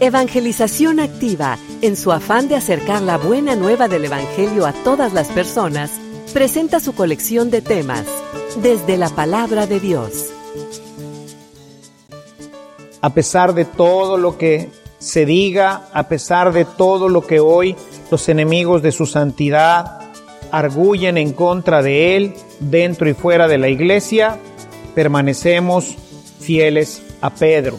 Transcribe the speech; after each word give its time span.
Evangelización 0.00 0.98
Activa, 0.98 1.56
en 1.80 1.96
su 1.96 2.10
afán 2.10 2.48
de 2.48 2.56
acercar 2.56 3.00
la 3.00 3.16
buena 3.16 3.54
nueva 3.54 3.86
del 3.86 4.04
Evangelio 4.04 4.66
a 4.66 4.72
todas 4.72 5.12
las 5.12 5.28
personas, 5.28 5.92
presenta 6.32 6.80
su 6.80 6.94
colección 6.94 7.50
de 7.50 7.62
temas, 7.62 8.04
desde 8.60 8.96
la 8.96 9.08
palabra 9.08 9.66
de 9.66 9.78
Dios. 9.78 10.30
A 13.00 13.14
pesar 13.14 13.54
de 13.54 13.64
todo 13.64 14.16
lo 14.16 14.36
que 14.36 14.70
se 14.98 15.26
diga, 15.26 15.88
a 15.92 16.08
pesar 16.08 16.52
de 16.52 16.64
todo 16.64 17.08
lo 17.08 17.24
que 17.24 17.38
hoy 17.38 17.76
los 18.10 18.28
enemigos 18.28 18.82
de 18.82 18.90
su 18.90 19.06
santidad 19.06 20.00
arguyen 20.50 21.18
en 21.18 21.32
contra 21.32 21.82
de 21.82 22.16
él, 22.16 22.34
dentro 22.58 23.08
y 23.08 23.14
fuera 23.14 23.46
de 23.46 23.58
la 23.58 23.68
iglesia, 23.68 24.38
permanecemos 24.94 25.94
fieles 26.40 27.02
a 27.20 27.30
Pedro. 27.30 27.78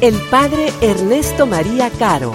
el 0.00 0.14
Padre 0.30 0.68
Ernesto 0.80 1.44
María 1.44 1.90
Caro. 1.90 2.32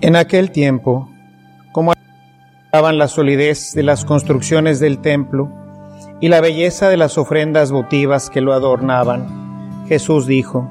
En 0.00 0.14
aquel 0.14 0.52
tiempo, 0.52 1.08
como 1.72 1.94
la 2.72 3.08
solidez 3.08 3.72
de 3.74 3.82
las 3.82 4.04
construcciones 4.04 4.78
del 4.78 5.00
templo 5.00 5.61
y 6.22 6.28
la 6.28 6.40
belleza 6.40 6.88
de 6.88 6.96
las 6.96 7.18
ofrendas 7.18 7.72
votivas 7.72 8.30
que 8.30 8.40
lo 8.40 8.52
adornaban, 8.52 9.84
Jesús 9.88 10.24
dijo, 10.28 10.70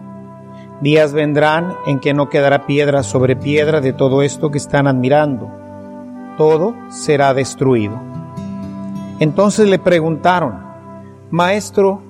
Días 0.79 1.11
vendrán 1.11 1.75
en 1.85 1.99
que 1.99 2.13
no 2.13 2.29
quedará 2.29 2.65
piedra 2.65 3.03
sobre 3.03 3.35
piedra 3.35 3.81
de 3.81 3.91
todo 3.91 4.21
esto 4.21 4.49
que 4.49 4.57
están 4.57 4.87
admirando. 4.87 5.51
Todo 6.37 6.73
será 6.89 7.33
destruido. 7.33 8.01
Entonces 9.19 9.67
le 9.67 9.77
preguntaron, 9.77 10.57
Maestro, 11.31 12.01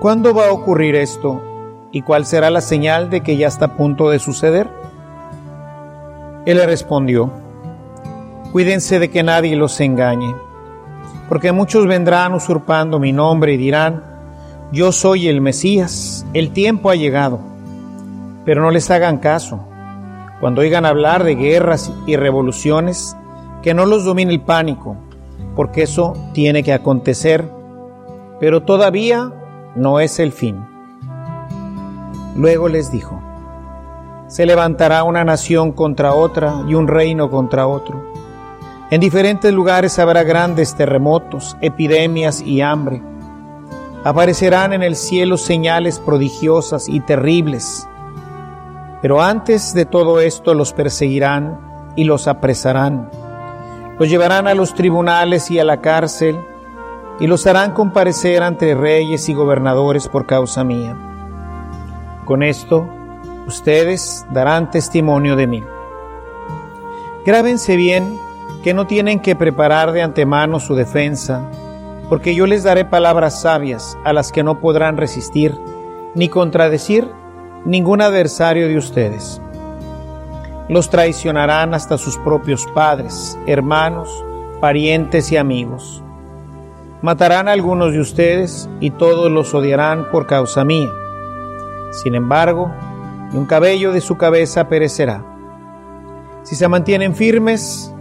¿cuándo 0.00 0.32
va 0.32 0.48
a 0.48 0.52
ocurrir 0.52 0.96
esto? 0.96 1.42
¿Y 1.92 2.00
cuál 2.00 2.24
será 2.24 2.50
la 2.50 2.62
señal 2.62 3.10
de 3.10 3.20
que 3.20 3.36
ya 3.36 3.48
está 3.48 3.66
a 3.66 3.76
punto 3.76 4.08
de 4.08 4.18
suceder? 4.18 4.66
Él 6.46 6.56
le 6.56 6.64
respondió, 6.64 7.30
Cuídense 8.50 8.98
de 8.98 9.10
que 9.10 9.22
nadie 9.22 9.56
los 9.56 9.78
engañe, 9.78 10.34
porque 11.28 11.52
muchos 11.52 11.86
vendrán 11.86 12.34
usurpando 12.34 12.98
mi 12.98 13.12
nombre 13.12 13.54
y 13.54 13.56
dirán, 13.56 14.02
Yo 14.72 14.92
soy 14.92 15.28
el 15.28 15.40
Mesías, 15.40 16.26
el 16.32 16.52
tiempo 16.52 16.90
ha 16.90 16.94
llegado. 16.94 17.40
Pero 18.44 18.62
no 18.62 18.70
les 18.70 18.90
hagan 18.90 19.18
caso. 19.18 19.60
Cuando 20.40 20.62
oigan 20.62 20.86
hablar 20.86 21.24
de 21.24 21.34
guerras 21.34 21.92
y 22.06 22.16
revoluciones, 22.16 23.16
que 23.62 23.74
no 23.74 23.86
los 23.86 24.04
domine 24.04 24.32
el 24.32 24.40
pánico, 24.40 24.96
porque 25.56 25.82
eso 25.82 26.14
tiene 26.32 26.62
que 26.62 26.72
acontecer, 26.72 27.50
pero 28.40 28.62
todavía 28.62 29.32
no 29.74 30.00
es 30.00 30.20
el 30.20 30.32
fin. 30.32 30.64
Luego 32.36 32.68
les 32.68 32.92
dijo, 32.92 33.20
se 34.28 34.46
levantará 34.46 35.02
una 35.02 35.24
nación 35.24 35.72
contra 35.72 36.14
otra 36.14 36.62
y 36.68 36.74
un 36.74 36.86
reino 36.86 37.30
contra 37.30 37.66
otro. 37.66 38.07
En 38.90 39.02
diferentes 39.02 39.52
lugares 39.52 39.98
habrá 39.98 40.22
grandes 40.22 40.74
terremotos, 40.74 41.58
epidemias 41.60 42.40
y 42.40 42.62
hambre. 42.62 43.02
Aparecerán 44.02 44.72
en 44.72 44.82
el 44.82 44.96
cielo 44.96 45.36
señales 45.36 45.98
prodigiosas 45.98 46.88
y 46.88 47.00
terribles. 47.00 47.86
Pero 49.02 49.20
antes 49.20 49.74
de 49.74 49.84
todo 49.84 50.20
esto 50.20 50.54
los 50.54 50.72
perseguirán 50.72 51.92
y 51.96 52.04
los 52.04 52.28
apresarán. 52.28 53.10
Los 53.98 54.08
llevarán 54.08 54.48
a 54.48 54.54
los 54.54 54.74
tribunales 54.74 55.50
y 55.50 55.58
a 55.58 55.64
la 55.64 55.82
cárcel 55.82 56.40
y 57.20 57.26
los 57.26 57.46
harán 57.46 57.72
comparecer 57.72 58.42
ante 58.42 58.74
reyes 58.74 59.28
y 59.28 59.34
gobernadores 59.34 60.08
por 60.08 60.24
causa 60.24 60.64
mía. 60.64 60.96
Con 62.24 62.42
esto 62.42 62.88
ustedes 63.46 64.24
darán 64.30 64.70
testimonio 64.70 65.36
de 65.36 65.46
mí. 65.46 65.62
Grábense 67.26 67.76
bien 67.76 68.18
que 68.62 68.74
no 68.74 68.86
tienen 68.86 69.20
que 69.20 69.36
preparar 69.36 69.92
de 69.92 70.02
antemano 70.02 70.60
su 70.60 70.74
defensa, 70.74 71.48
porque 72.08 72.34
yo 72.34 72.46
les 72.46 72.64
daré 72.64 72.84
palabras 72.84 73.42
sabias 73.42 73.96
a 74.04 74.12
las 74.12 74.32
que 74.32 74.42
no 74.42 74.60
podrán 74.60 74.96
resistir 74.96 75.54
ni 76.14 76.28
contradecir 76.28 77.08
ningún 77.64 78.00
adversario 78.00 78.68
de 78.68 78.78
ustedes. 78.78 79.40
Los 80.68 80.90
traicionarán 80.90 81.74
hasta 81.74 81.98
sus 81.98 82.16
propios 82.18 82.66
padres, 82.74 83.38
hermanos, 83.46 84.08
parientes 84.60 85.32
y 85.32 85.36
amigos. 85.36 86.02
Matarán 87.00 87.48
a 87.48 87.52
algunos 87.52 87.92
de 87.92 88.00
ustedes 88.00 88.68
y 88.80 88.90
todos 88.90 89.30
los 89.30 89.54
odiarán 89.54 90.10
por 90.10 90.26
causa 90.26 90.64
mía. 90.64 90.90
Sin 91.90 92.14
embargo, 92.14 92.70
y 93.32 93.36
un 93.36 93.46
cabello 93.46 93.92
de 93.92 94.00
su 94.00 94.16
cabeza 94.16 94.68
perecerá. 94.68 95.24
Si 96.42 96.56
se 96.56 96.68
mantienen 96.68 97.14
firmes, 97.14 97.94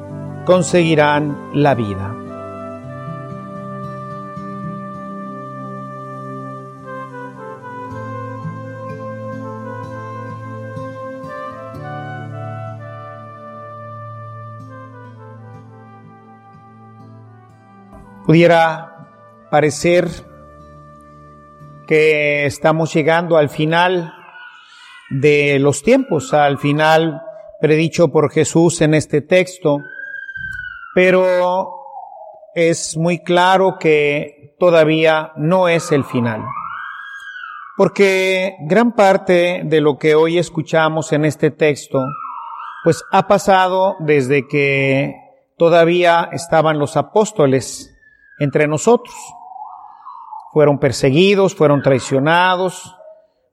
conseguirán 0.48 1.52
la 1.54 1.76
vida. 1.76 2.16
Pudiera 18.26 19.10
parecer 19.52 20.08
que 21.88 22.46
estamos 22.46 22.94
llegando 22.94 23.36
al 23.36 23.50
final 23.50 24.14
de 25.10 25.60
los 25.60 25.84
tiempos, 25.84 26.34
al 26.34 26.58
final 26.58 27.22
predicho 27.60 28.08
por 28.08 28.32
Jesús 28.32 28.80
en 28.80 28.94
este 28.94 29.20
texto, 29.20 29.82
pero 30.98 31.84
es 32.56 32.98
muy 32.98 33.20
claro 33.20 33.78
que 33.80 34.56
todavía 34.60 35.32
no 35.36 35.68
es 35.68 35.92
el 35.92 36.04
final. 36.04 36.44
Porque 37.78 38.56
gran 38.62 38.94
parte 38.94 39.62
de 39.64 39.80
lo 39.80 40.00
que 40.00 40.16
hoy 40.16 40.40
escuchamos 40.40 41.14
en 41.14 41.26
este 41.26 41.52
texto, 41.52 42.04
pues 42.84 43.04
ha 43.12 43.28
pasado 43.28 43.96
desde 44.00 44.48
que 44.48 45.14
todavía 45.56 46.30
estaban 46.32 46.80
los 46.80 46.98
apóstoles 46.98 47.96
entre 48.40 48.68
nosotros. 48.68 49.16
Fueron 50.52 50.80
perseguidos, 50.80 51.54
fueron 51.54 51.84
traicionados, 51.84 52.96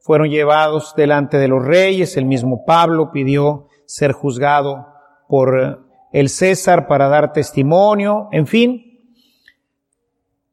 fueron 0.00 0.30
llevados 0.30 0.94
delante 0.96 1.36
de 1.36 1.48
los 1.48 1.62
reyes, 1.62 2.16
el 2.16 2.24
mismo 2.24 2.64
Pablo 2.64 3.10
pidió 3.12 3.68
ser 3.84 4.12
juzgado 4.12 4.86
por 5.28 5.83
el 6.14 6.28
César 6.28 6.86
para 6.86 7.08
dar 7.08 7.32
testimonio, 7.32 8.28
en 8.30 8.46
fin, 8.46 9.00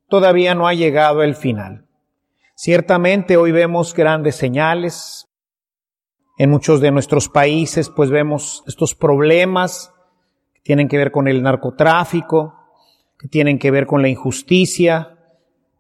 todavía 0.10 0.56
no 0.56 0.68
ha 0.68 0.74
llegado 0.74 1.22
el 1.22 1.36
final. 1.36 1.86
Ciertamente 2.56 3.38
hoy 3.38 3.52
vemos 3.52 3.94
grandes 3.94 4.36
señales. 4.36 5.30
En 6.40 6.50
muchos 6.50 6.82
de 6.82 6.90
nuestros 6.90 7.30
países 7.30 7.92
pues 7.96 8.10
vemos 8.10 8.64
estos 8.66 8.96
problemas 8.96 9.94
que 10.56 10.62
tienen 10.64 10.88
que 10.88 10.98
ver 10.98 11.12
con 11.12 11.28
el 11.28 11.44
narcotráfico, 11.44 12.56
que 13.20 13.28
tienen 13.28 13.60
que 13.60 13.70
ver 13.70 13.86
con 13.86 14.02
la 14.02 14.10
injusticia, 14.10 15.20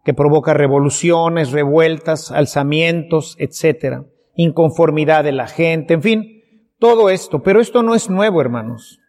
que 0.06 0.14
provoca 0.14 0.54
revoluciones, 0.54 1.52
revueltas, 1.52 2.30
alzamientos, 2.30 3.36
etcétera, 3.40 4.06
inconformidad 4.36 5.24
de 5.24 5.32
la 5.32 5.48
gente, 5.48 5.96
en 5.96 6.04
fin, 6.04 6.44
todo 6.78 7.10
esto, 7.10 7.42
pero 7.42 7.60
esto 7.60 7.82
no 7.82 7.96
es 7.96 8.12
nuevo, 8.12 8.42
hermanos. 8.42 9.01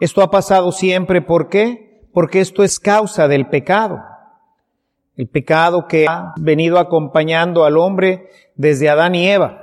Esto 0.00 0.22
ha 0.22 0.30
pasado 0.30 0.72
siempre, 0.72 1.22
¿por 1.22 1.48
qué? 1.48 2.08
Porque 2.12 2.40
esto 2.40 2.64
es 2.64 2.80
causa 2.80 3.28
del 3.28 3.48
pecado. 3.48 4.02
El 5.16 5.28
pecado 5.28 5.86
que 5.86 6.06
ha 6.08 6.32
venido 6.38 6.78
acompañando 6.78 7.64
al 7.64 7.76
hombre 7.76 8.30
desde 8.54 8.88
Adán 8.88 9.14
y 9.14 9.28
Eva. 9.28 9.60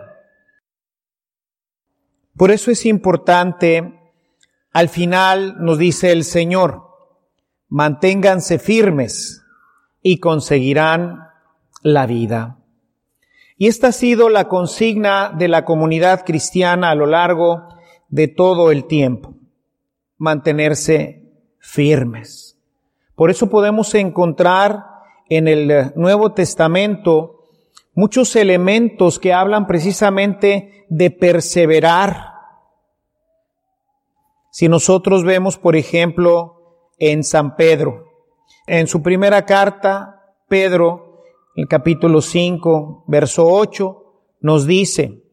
Por 2.37 2.51
eso 2.51 2.69
es 2.69 2.85
importante, 2.85 3.99
al 4.71 4.89
final 4.89 5.55
nos 5.57 5.79
dice 5.79 6.11
el 6.11 6.23
Señor, 6.23 6.83
manténganse 7.67 8.59
firmes 8.59 9.43
y 10.03 10.19
conseguirán 10.19 11.29
la 11.81 12.05
vida. 12.05 12.59
Y 13.57 13.67
esta 13.67 13.87
ha 13.87 13.91
sido 13.91 14.29
la 14.29 14.47
consigna 14.47 15.33
de 15.35 15.47
la 15.47 15.65
comunidad 15.65 16.25
cristiana 16.25 16.91
a 16.91 16.95
lo 16.95 17.07
largo 17.07 17.67
de 18.09 18.27
todo 18.27 18.71
el 18.71 18.85
tiempo, 18.85 19.33
mantenerse 20.17 21.23
firmes. 21.59 22.57
Por 23.15 23.29
eso 23.31 23.49
podemos 23.49 23.93
encontrar 23.95 24.85
en 25.29 25.47
el 25.47 25.91
Nuevo 25.95 26.33
Testamento 26.33 27.45
muchos 27.93 28.35
elementos 28.35 29.19
que 29.19 29.33
hablan 29.33 29.67
precisamente 29.67 30.85
de 30.89 31.11
perseverar. 31.11 32.33
Si 34.51 34.69
nosotros 34.69 35.23
vemos, 35.23 35.57
por 35.57 35.75
ejemplo, 35.75 36.91
en 36.99 37.23
San 37.23 37.55
Pedro, 37.55 38.05
en 38.65 38.87
su 38.87 39.01
primera 39.01 39.45
carta, 39.45 40.33
Pedro 40.47 41.07
el 41.57 41.67
capítulo 41.67 42.21
5, 42.21 43.05
verso 43.07 43.47
8, 43.47 44.03
nos 44.41 44.67
dice 44.67 45.23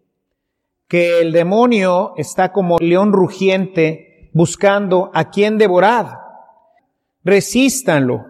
que 0.88 1.20
el 1.20 1.32
demonio 1.32 2.14
está 2.16 2.50
como 2.50 2.78
león 2.78 3.12
rugiente 3.12 4.13
buscando 4.34 5.10
a 5.14 5.30
quien 5.30 5.56
devorar. 5.56 6.18
Resístanlo. 7.24 8.26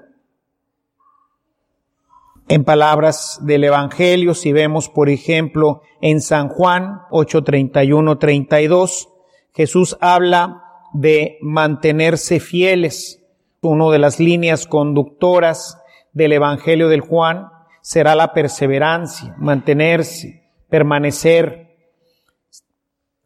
En 2.46 2.62
palabras 2.62 3.40
del 3.42 3.64
Evangelio, 3.64 4.34
si 4.34 4.52
vemos, 4.52 4.90
por 4.90 5.08
ejemplo, 5.08 5.80
en 6.00 6.20
San 6.20 6.48
Juan 6.48 7.00
8:31, 7.10 8.18
32, 8.18 9.08
Jesús 9.52 9.96
habla 10.00 10.62
de 10.92 11.38
mantenerse 11.40 12.38
fieles, 12.38 13.22
una 13.62 13.90
de 13.90 13.98
las 13.98 14.20
líneas 14.20 14.66
conductoras 14.66 15.80
del 16.12 16.32
Evangelio 16.32 16.88
del 16.88 17.00
Juan, 17.00 17.48
será 17.80 18.14
la 18.14 18.34
perseverancia, 18.34 19.34
mantenerse, 19.38 20.44
permanecer. 20.68 21.63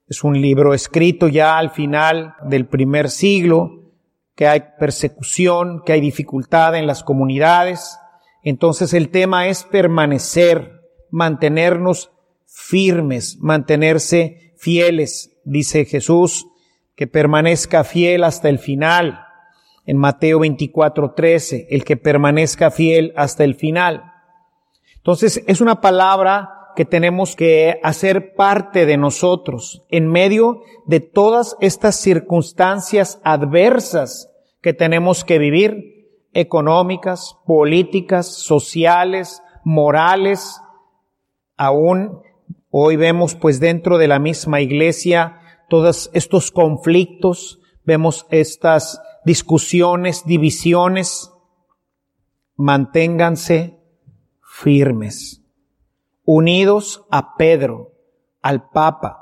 Es 0.09 0.25
un 0.25 0.41
libro 0.41 0.73
escrito 0.73 1.29
ya 1.29 1.59
al 1.59 1.71
final 1.71 2.35
del 2.43 2.67
primer 2.67 3.11
siglo, 3.11 3.93
que 4.35 4.47
hay 4.47 4.63
persecución, 4.79 5.83
que 5.85 5.93
hay 5.93 6.01
dificultad 6.01 6.77
en 6.77 6.87
las 6.87 7.05
comunidades. 7.05 7.99
Entonces 8.43 8.95
el 8.95 9.11
tema 9.11 9.49
es 9.49 9.65
permanecer, 9.65 10.81
mantenernos 11.11 12.11
firmes, 12.47 13.37
mantenerse 13.41 14.55
fieles, 14.57 15.37
dice 15.45 15.85
Jesús, 15.85 16.47
que 16.97 17.07
permanezca 17.07 17.85
fiel 17.85 18.25
hasta 18.25 18.49
el 18.49 18.59
final. 18.59 19.27
En 19.85 19.99
Mateo 19.99 20.39
24, 20.39 21.13
13, 21.13 21.67
el 21.71 21.85
que 21.85 21.99
permanezca 21.99 22.71
fiel 22.71 23.13
hasta 23.15 23.45
el 23.45 23.55
final. 23.57 24.13
Entonces 24.97 25.45
es 25.47 25.61
una 25.61 25.81
palabra 25.83 26.58
que 26.79 26.85
tenemos 26.85 27.35
que 27.35 27.81
hacer 27.83 28.37
parte 28.37 28.87
de 28.87 28.97
nosotros 28.97 29.83
en 29.89 30.07
medio 30.07 30.63
de 30.87 31.01
todas 31.01 31.57
estas 31.59 31.97
circunstancias 31.97 33.21
adversas 33.25 34.31
que 34.63 34.75
tenemos 34.75 35.25
que 35.25 35.41
vivir, 35.41 36.29
económicas, 36.35 37.37
políticas, 37.47 38.29
sociales, 38.29 39.43
morales. 39.65 40.61
Aún 41.57 42.23
hoy 42.71 42.95
vemos 42.95 43.35
pues 43.35 43.59
dentro 43.59 43.99
de 43.99 44.07
la 44.07 44.21
misma 44.21 44.61
iglesia 44.61 45.41
todos 45.69 46.11
estos 46.15 46.53
conflictos, 46.53 47.59
vemos 47.83 48.25
estas 48.31 49.03
discusiones, 49.25 50.25
divisiones. 50.27 51.33
Manténganse 52.55 53.81
firmes, 54.41 55.43
unidos 56.31 57.07
a 57.11 57.37
Pedro, 57.37 57.93
al 58.43 58.69
Papa, 58.69 59.17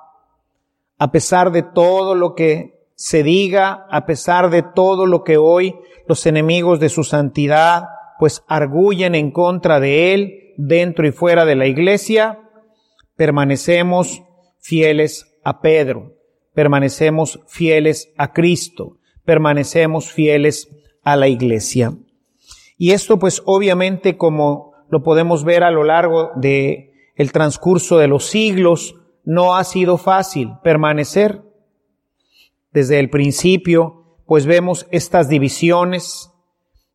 a 0.98 1.12
pesar 1.12 1.52
de 1.52 1.62
todo 1.62 2.16
lo 2.16 2.34
que 2.34 2.80
se 2.96 3.22
diga, 3.22 3.86
a 3.92 4.06
pesar 4.06 4.50
de 4.50 4.64
todo 4.64 5.06
lo 5.06 5.22
que 5.22 5.36
hoy 5.36 5.76
los 6.08 6.26
enemigos 6.26 6.80
de 6.80 6.88
su 6.88 7.04
santidad 7.04 7.84
pues 8.18 8.42
arguyen 8.48 9.14
en 9.14 9.30
contra 9.30 9.78
de 9.78 10.14
él 10.14 10.54
dentro 10.56 11.06
y 11.06 11.12
fuera 11.12 11.44
de 11.44 11.54
la 11.54 11.68
iglesia, 11.68 12.40
permanecemos 13.14 14.24
fieles 14.58 15.32
a 15.44 15.60
Pedro, 15.60 16.16
permanecemos 16.54 17.38
fieles 17.46 18.12
a 18.16 18.32
Cristo, 18.32 18.96
permanecemos 19.24 20.10
fieles 20.10 20.74
a 21.04 21.14
la 21.14 21.28
iglesia. 21.28 21.92
Y 22.76 22.90
esto 22.90 23.20
pues 23.20 23.42
obviamente 23.44 24.16
como 24.16 24.72
lo 24.90 25.04
podemos 25.04 25.44
ver 25.44 25.62
a 25.62 25.70
lo 25.70 25.84
largo 25.84 26.32
de 26.34 26.94
el 27.16 27.32
transcurso 27.32 27.98
de 27.98 28.08
los 28.08 28.26
siglos, 28.26 28.94
no 29.24 29.56
ha 29.56 29.64
sido 29.64 29.98
fácil 29.98 30.52
permanecer. 30.62 31.42
Desde 32.70 33.00
el 33.00 33.10
principio, 33.10 34.18
pues 34.26 34.46
vemos 34.46 34.86
estas 34.90 35.28
divisiones. 35.28 36.30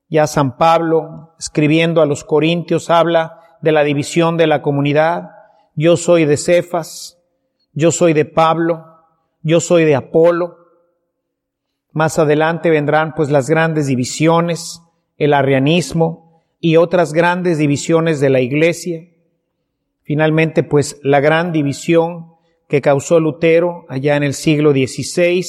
Ya 0.09 0.27
San 0.27 0.57
Pablo, 0.57 1.33
escribiendo 1.39 2.01
a 2.01 2.06
los 2.06 2.23
Corintios, 2.23 2.89
habla 2.89 3.39
de 3.62 3.71
la 3.71 3.83
división 3.83 4.38
de 4.38 4.47
la 4.47 4.62
comunidad. 4.62 5.31
Yo 5.75 5.97
soy 5.97 6.25
de 6.25 6.38
Cefas, 6.38 7.17
yo 7.74 7.91
soy 7.91 8.13
de 8.13 8.25
Pablo, 8.25 8.85
yo 9.41 9.59
soy 9.59 9.85
de 9.85 9.95
Apolo. 9.95 10.57
Más 11.91 12.19
adelante 12.19 12.69
vendrán 12.69 13.13
pues 13.15 13.29
las 13.29 13.50
grandes 13.50 13.88
divisiones, 13.88 14.81
el 15.17 15.33
arrianismo, 15.33 16.44
y 16.59 16.77
otras 16.77 17.12
grandes 17.12 17.57
divisiones 17.57 18.19
de 18.19 18.29
la 18.29 18.39
iglesia. 18.39 19.11
Finalmente, 20.12 20.63
pues 20.63 21.00
la 21.04 21.22
gran 21.22 21.54
división 21.54 22.34
que 22.68 22.81
causó 22.81 23.22
Lutero 23.22 23.86
allá 23.88 24.18
en 24.18 24.24
el 24.24 24.34
siglo 24.34 24.74
XVI, 24.74 25.42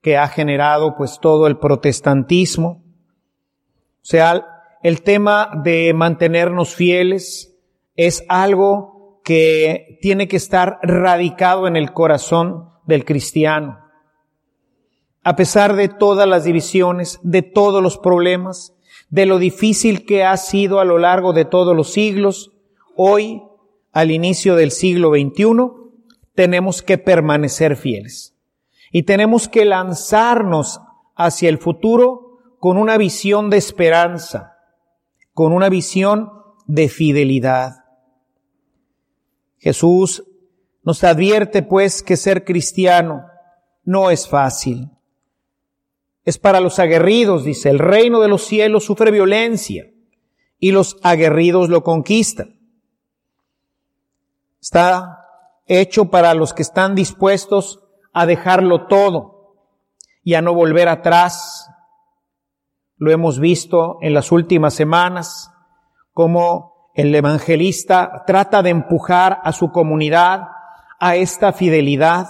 que 0.00 0.16
ha 0.16 0.28
generado 0.28 0.94
pues 0.96 1.18
todo 1.20 1.48
el 1.48 1.58
protestantismo. 1.58 2.84
O 3.96 4.04
sea, 4.04 4.46
el 4.84 5.02
tema 5.02 5.50
de 5.64 5.92
mantenernos 5.94 6.76
fieles 6.76 7.58
es 7.96 8.24
algo 8.28 9.20
que 9.24 9.98
tiene 10.00 10.28
que 10.28 10.36
estar 10.36 10.78
radicado 10.84 11.66
en 11.66 11.74
el 11.74 11.92
corazón 11.92 12.68
del 12.86 13.04
cristiano. 13.04 13.80
A 15.24 15.34
pesar 15.34 15.74
de 15.74 15.88
todas 15.88 16.28
las 16.28 16.44
divisiones, 16.44 17.18
de 17.24 17.42
todos 17.42 17.82
los 17.82 17.98
problemas, 17.98 18.76
de 19.10 19.26
lo 19.26 19.40
difícil 19.40 20.06
que 20.06 20.22
ha 20.22 20.36
sido 20.36 20.78
a 20.78 20.84
lo 20.84 20.98
largo 20.98 21.32
de 21.32 21.44
todos 21.44 21.74
los 21.74 21.90
siglos, 21.90 22.52
hoy, 22.94 23.42
al 23.92 24.10
inicio 24.10 24.56
del 24.56 24.70
siglo 24.70 25.10
XXI, 25.10 25.44
tenemos 26.34 26.82
que 26.82 26.98
permanecer 26.98 27.76
fieles. 27.76 28.36
Y 28.92 29.02
tenemos 29.02 29.48
que 29.48 29.64
lanzarnos 29.64 30.80
hacia 31.14 31.48
el 31.48 31.58
futuro 31.58 32.56
con 32.58 32.76
una 32.76 32.96
visión 32.96 33.50
de 33.50 33.56
esperanza, 33.56 34.56
con 35.34 35.52
una 35.52 35.68
visión 35.68 36.30
de 36.66 36.88
fidelidad. 36.88 37.84
Jesús 39.58 40.24
nos 40.82 41.04
advierte 41.04 41.62
pues 41.62 42.02
que 42.02 42.16
ser 42.16 42.44
cristiano 42.44 43.24
no 43.84 44.10
es 44.10 44.28
fácil 44.28 44.90
es 46.28 46.36
para 46.36 46.60
los 46.60 46.78
aguerridos, 46.78 47.42
dice, 47.42 47.70
el 47.70 47.78
reino 47.78 48.20
de 48.20 48.28
los 48.28 48.44
cielos 48.44 48.84
sufre 48.84 49.10
violencia 49.10 49.90
y 50.58 50.72
los 50.72 50.98
aguerridos 51.02 51.70
lo 51.70 51.82
conquistan. 51.82 52.57
Está 54.60 55.24
hecho 55.66 56.06
para 56.06 56.34
los 56.34 56.54
que 56.54 56.62
están 56.62 56.94
dispuestos 56.94 57.84
a 58.12 58.26
dejarlo 58.26 58.86
todo 58.86 59.56
y 60.22 60.34
a 60.34 60.42
no 60.42 60.54
volver 60.54 60.88
atrás. 60.88 61.70
Lo 62.96 63.10
hemos 63.10 63.38
visto 63.38 63.98
en 64.00 64.14
las 64.14 64.32
últimas 64.32 64.74
semanas, 64.74 65.50
como 66.12 66.90
el 66.94 67.14
evangelista 67.14 68.24
trata 68.26 68.62
de 68.62 68.70
empujar 68.70 69.40
a 69.44 69.52
su 69.52 69.70
comunidad 69.70 70.48
a 70.98 71.14
esta 71.14 71.52
fidelidad, 71.52 72.26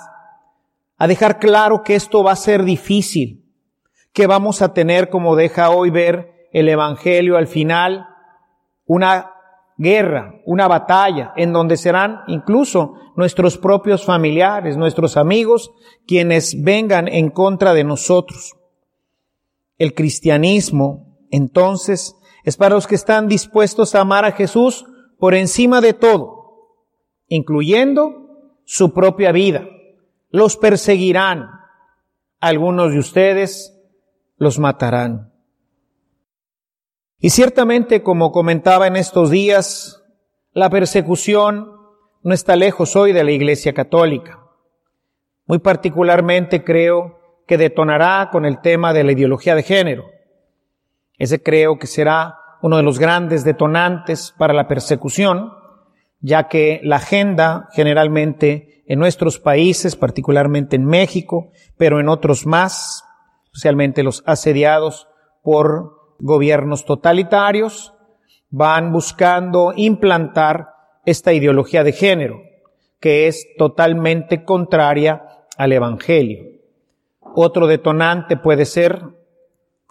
a 0.99 1.07
dejar 1.07 1.39
claro 1.39 1.83
que 1.83 1.95
esto 1.95 2.23
va 2.23 2.33
a 2.33 2.37
ser 2.37 2.65
difícil, 2.65 3.51
que 4.13 4.27
vamos 4.27 4.63
a 4.63 4.75
tener, 4.75 5.09
como 5.09 5.37
deja 5.37 5.71
hoy 5.71 5.91
ver 5.91 6.49
el 6.53 6.69
Evangelio 6.69 7.37
al 7.37 7.47
final, 7.47 8.09
una 8.85 9.33
guerra, 9.79 10.35
una 10.45 10.69
batalla, 10.69 11.33
en 11.37 11.53
donde 11.53 11.77
serán 11.77 12.21
incluso 12.27 12.95
nuestros 13.17 13.57
propios 13.57 14.05
familiares, 14.05 14.77
nuestros 14.77 15.17
amigos, 15.17 15.73
quienes 16.07 16.63
vengan 16.63 17.09
en 17.09 17.31
contra 17.31 17.73
de 17.73 17.85
nosotros. 17.85 18.57
El 19.79 19.95
cristianismo, 19.95 21.17
entonces, 21.31 22.17
es 22.45 22.57
para 22.57 22.75
los 22.75 22.87
que 22.87 22.97
están 22.97 23.29
dispuestos 23.29 23.95
a 23.95 24.01
amar 24.01 24.25
a 24.25 24.33
Jesús 24.33 24.85
por 25.19 25.35
encima 25.35 25.81
de 25.81 25.95
todo, 25.95 26.75
incluyendo 27.29 28.13
su 28.65 28.93
propia 28.93 29.33
vida. 29.33 29.67
Los 30.31 30.57
perseguirán. 30.57 31.51
Algunos 32.41 32.93
de 32.93 32.99
ustedes 32.99 33.75
los 34.37 34.59
matarán. 34.59 35.33
Y 37.21 37.31
ciertamente, 37.31 38.05
como 38.05 38.31
comentaba 38.31 38.87
en 38.87 38.95
estos 38.95 39.31
días, 39.31 40.05
la 40.53 40.71
persecución 40.71 41.73
no 42.23 42.33
está 42.33 42.55
lejos 42.55 42.95
hoy 42.95 43.13
de 43.13 43.25
la 43.25 43.33
Iglesia 43.33 43.73
Católica. 43.73 44.39
Muy 45.45 45.59
particularmente 45.59 46.63
creo 46.63 47.19
que 47.49 47.59
detonará 47.59 48.29
con 48.31 48.45
el 48.45 48.61
tema 48.61 48.93
de 48.93 49.03
la 49.03 49.13
ideología 49.13 49.57
de 49.57 49.65
género. 49.65 50.05
Ese 51.17 51.43
creo 51.43 51.77
que 51.81 51.89
será 51.89 52.37
uno 52.63 52.77
de 52.77 52.85
los 52.85 53.01
grandes 53.01 53.43
detonantes 53.43 54.33
para 54.39 54.55
la 54.55 54.69
persecución, 54.69 55.53
ya 56.21 56.47
que 56.47 56.81
la 56.85 56.97
agenda 56.97 57.69
generalmente 57.73 58.85
en 58.87 59.01
nuestros 59.01 59.41
países, 59.41 59.97
particularmente 59.97 60.77
en 60.77 60.85
México, 60.85 61.51
pero 61.77 61.99
en 61.99 62.09
otros 62.09 62.47
más, 62.47 63.05
especialmente 63.47 64.05
los 64.05 64.23
asediados 64.25 65.09
por 65.43 65.98
gobiernos 66.19 66.85
totalitarios 66.85 67.95
van 68.51 68.93
buscando 68.93 69.73
implantar 69.77 70.75
esta 71.05 71.33
ideología 71.33 71.85
de 71.85 71.93
género, 71.93 72.43
que 73.01 73.29
es 73.29 73.47
totalmente 73.57 74.45
contraria 74.45 75.23
al 75.57 75.73
Evangelio. 75.73 76.45
Otro 77.21 77.67
detonante 77.67 78.37
puede 78.37 78.65
ser, 78.65 79.03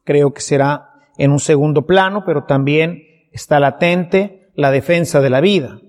creo 0.04 0.34
que 0.34 0.42
será 0.42 0.90
en 1.18 1.32
un 1.32 1.40
segundo 1.40 1.86
plano, 1.86 2.24
pero 2.26 2.44
también 2.44 3.04
está 3.32 3.60
latente 3.60 4.50
la 4.56 4.72
defensa 4.72 5.22
de 5.22 5.30
la 5.30 5.42
vida, 5.42 5.80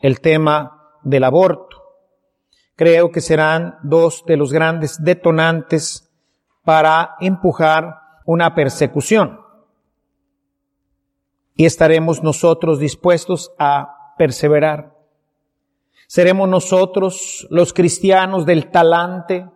el 0.00 0.20
tema 0.20 0.98
del 1.02 1.24
aborto. 1.24 1.76
Creo 2.76 3.10
que 3.10 3.20
serán 3.20 3.76
dos 3.82 4.24
de 4.26 4.36
los 4.36 4.52
grandes 4.52 5.02
detonantes 5.02 6.08
para 6.64 7.16
empujar 7.20 7.96
una 8.24 8.54
persecución 8.54 9.41
y 11.56 11.66
estaremos 11.66 12.22
nosotros 12.22 12.78
dispuestos 12.78 13.52
a 13.58 14.14
perseverar. 14.18 14.96
Seremos 16.06 16.48
nosotros 16.48 17.46
los 17.50 17.72
cristianos 17.72 18.44
del 18.46 18.70
talante, 18.70 19.46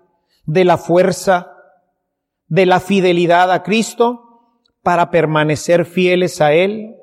de 0.47 0.65
la 0.65 0.79
fuerza, 0.79 1.53
de 2.49 2.67
la 2.67 2.81
fidelidad 2.81 3.51
a 3.53 3.63
Cristo 3.63 4.23
para 4.83 5.11
permanecer 5.11 5.85
fieles 5.85 6.41
a 6.41 6.53
Él, 6.53 6.97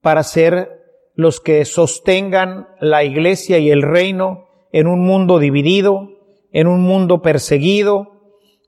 para 0.00 0.22
ser 0.22 0.82
los 1.14 1.40
que 1.40 1.64
sostengan 1.64 2.68
la 2.80 3.04
iglesia 3.04 3.58
y 3.58 3.70
el 3.70 3.82
reino 3.82 4.48
en 4.72 4.88
un 4.88 5.06
mundo 5.06 5.38
dividido, 5.38 6.10
en 6.52 6.66
un 6.66 6.82
mundo 6.82 7.22
perseguido, 7.22 8.10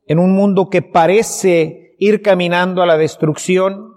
en 0.07 0.19
un 0.21 0.33
mundo 0.35 0.71
que 0.71 0.83
parece 0.83 1.97
ir 1.99 2.23
caminando 2.23 2.83
a 2.83 2.87
la 2.87 2.97
destrucción, 2.97 3.96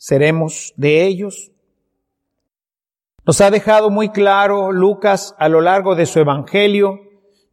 seremos 0.00 0.72
de 0.78 1.04
ellos. 1.04 1.52
Nos 3.26 3.42
ha 3.42 3.50
dejado 3.50 3.90
muy 3.90 4.08
claro 4.08 4.72
Lucas 4.72 5.36
a 5.38 5.50
lo 5.50 5.60
largo 5.60 5.94
de 5.94 6.06
su 6.06 6.18
Evangelio, 6.20 7.00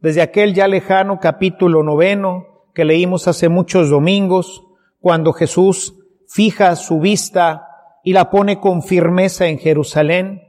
desde 0.00 0.22
aquel 0.22 0.54
ya 0.54 0.66
lejano 0.66 1.20
capítulo 1.20 1.82
noveno 1.82 2.70
que 2.74 2.86
leímos 2.86 3.28
hace 3.28 3.50
muchos 3.50 3.90
domingos, 3.90 4.64
cuando 4.98 5.34
Jesús 5.34 5.94
fija 6.26 6.74
su 6.76 7.00
vista 7.00 7.68
y 8.02 8.14
la 8.14 8.30
pone 8.30 8.60
con 8.60 8.82
firmeza 8.82 9.46
en 9.46 9.58
Jerusalén 9.58 10.40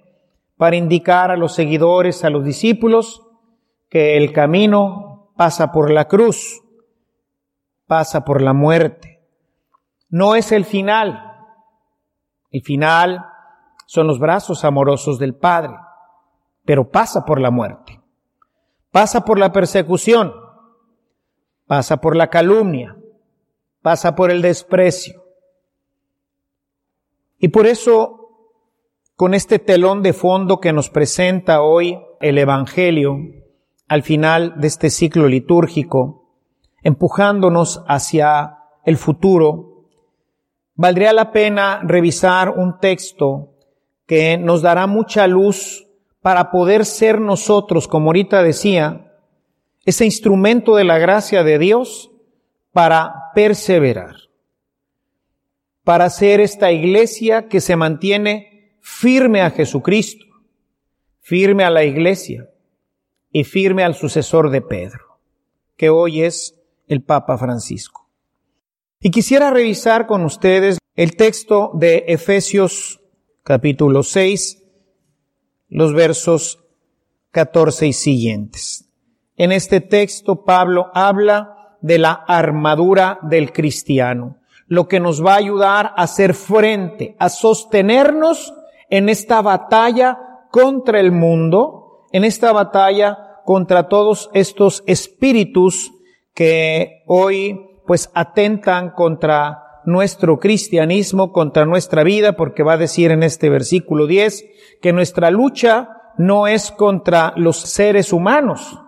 para 0.55 0.77
indicar 0.77 1.31
a 1.31 1.37
los 1.37 1.53
seguidores, 1.53 2.23
a 2.23 2.29
los 2.29 2.45
discípulos, 2.45 3.23
que 3.89 4.15
el 4.15 4.31
camino 4.31 5.33
pasa 5.35 5.73
por 5.73 5.91
la 5.91 6.07
cruz, 6.07 6.61
pasa 7.87 8.23
por 8.23 8.41
la 8.41 8.53
muerte. 8.53 9.19
No 10.07 10.35
es 10.35 10.53
el 10.53 10.63
final, 10.63 11.28
el 12.51 12.61
final 12.63 13.25
son 13.85 14.07
los 14.07 14.19
brazos 14.19 14.63
amorosos 14.65 15.19
del 15.19 15.35
Padre, 15.35 15.75
pero 16.65 16.89
pasa 16.89 17.25
por 17.25 17.39
la 17.39 17.51
muerte, 17.51 17.99
pasa 18.91 19.25
por 19.25 19.39
la 19.39 19.51
persecución, 19.51 20.33
pasa 21.65 21.97
por 21.97 22.15
la 22.15 22.29
calumnia, 22.29 22.97
pasa 23.81 24.15
por 24.15 24.31
el 24.31 24.41
desprecio. 24.41 25.23
Y 27.39 27.49
por 27.49 27.65
eso, 27.65 28.55
con 29.15 29.33
este 29.33 29.59
telón 29.59 30.03
de 30.03 30.13
fondo 30.13 30.59
que 30.59 30.73
nos 30.73 30.89
presenta 30.89 31.61
hoy 31.61 31.99
el 32.19 32.37
Evangelio, 32.37 33.17
al 33.87 34.03
final 34.03 34.59
de 34.59 34.67
este 34.67 34.89
ciclo 34.89 35.27
litúrgico, 35.27 36.35
empujándonos 36.83 37.83
hacia 37.87 38.59
el 38.85 38.97
futuro, 38.97 39.68
valdría 40.79 41.11
la 41.11 41.33
pena 41.33 41.81
revisar 41.83 42.51
un 42.51 42.79
texto 42.79 43.53
que 44.05 44.37
nos 44.37 44.61
dará 44.61 44.87
mucha 44.87 45.27
luz 45.27 45.85
para 46.21 46.51
poder 46.51 46.85
ser 46.85 47.19
nosotros, 47.19 47.85
como 47.85 48.07
ahorita 48.07 48.41
decía, 48.43 49.13
ese 49.83 50.05
instrumento 50.05 50.77
de 50.77 50.85
la 50.85 50.97
gracia 50.97 51.43
de 51.43 51.59
Dios 51.59 52.11
para 52.71 53.13
perseverar, 53.35 54.15
para 55.83 56.09
ser 56.09 56.39
esta 56.39 56.71
iglesia 56.71 57.49
que 57.49 57.59
se 57.59 57.75
mantiene 57.75 58.77
firme 58.79 59.41
a 59.41 59.51
Jesucristo, 59.51 60.25
firme 61.19 61.65
a 61.65 61.71
la 61.71 61.83
iglesia 61.83 62.49
y 63.33 63.43
firme 63.43 63.83
al 63.83 63.95
sucesor 63.95 64.49
de 64.49 64.61
Pedro, 64.61 65.19
que 65.75 65.89
hoy 65.89 66.21
es 66.21 66.55
el 66.87 67.03
Papa 67.03 67.37
Francisco. 67.37 67.98
Y 69.01 69.11
quisiera 69.11 69.49
revisar 69.49 70.07
con 70.07 70.25
ustedes 70.25 70.77
el 70.97 71.15
texto 71.15 71.71
de 71.73 72.03
Efesios 72.09 72.99
capítulo 73.43 74.03
6, 74.03 74.61
los 75.69 75.93
versos 75.93 76.59
14 77.31 77.87
y 77.87 77.93
siguientes. 77.93 78.89
En 79.37 79.53
este 79.53 79.79
texto 79.79 80.43
Pablo 80.43 80.91
habla 80.93 81.77
de 81.79 81.97
la 81.97 82.11
armadura 82.11 83.19
del 83.21 83.53
cristiano, 83.53 84.35
lo 84.67 84.89
que 84.89 84.99
nos 84.99 85.25
va 85.25 85.35
a 85.35 85.37
ayudar 85.37 85.93
a 85.95 86.03
hacer 86.03 86.33
frente, 86.33 87.15
a 87.19 87.29
sostenernos 87.29 88.53
en 88.89 89.07
esta 89.07 89.41
batalla 89.41 90.19
contra 90.51 90.99
el 90.99 91.13
mundo, 91.13 92.05
en 92.11 92.25
esta 92.25 92.51
batalla 92.51 93.17
contra 93.45 93.87
todos 93.87 94.29
estos 94.33 94.83
espíritus 94.87 95.93
que 96.33 97.03
hoy 97.07 97.68
pues 97.89 98.11
atentan 98.13 98.91
contra 98.91 99.81
nuestro 99.83 100.37
cristianismo, 100.37 101.31
contra 101.31 101.65
nuestra 101.65 102.03
vida, 102.03 102.33
porque 102.33 102.61
va 102.61 102.73
a 102.73 102.77
decir 102.77 103.09
en 103.09 103.23
este 103.23 103.49
versículo 103.49 104.05
10 104.05 104.45
que 104.79 104.93
nuestra 104.93 105.31
lucha 105.31 105.89
no 106.15 106.45
es 106.45 106.69
contra 106.69 107.33
los 107.35 107.57
seres 107.57 108.13
humanos, 108.13 108.79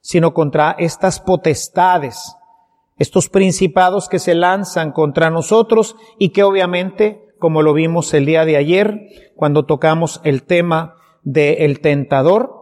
sino 0.00 0.32
contra 0.32 0.76
estas 0.78 1.18
potestades, 1.18 2.36
estos 3.00 3.28
principados 3.28 4.08
que 4.08 4.20
se 4.20 4.36
lanzan 4.36 4.92
contra 4.92 5.28
nosotros 5.28 5.96
y 6.16 6.28
que 6.28 6.44
obviamente, 6.44 7.34
como 7.40 7.62
lo 7.62 7.74
vimos 7.74 8.14
el 8.14 8.26
día 8.26 8.44
de 8.44 8.58
ayer, 8.58 9.08
cuando 9.34 9.66
tocamos 9.66 10.20
el 10.22 10.44
tema 10.44 10.94
del 11.24 11.80
tentador, 11.80 12.52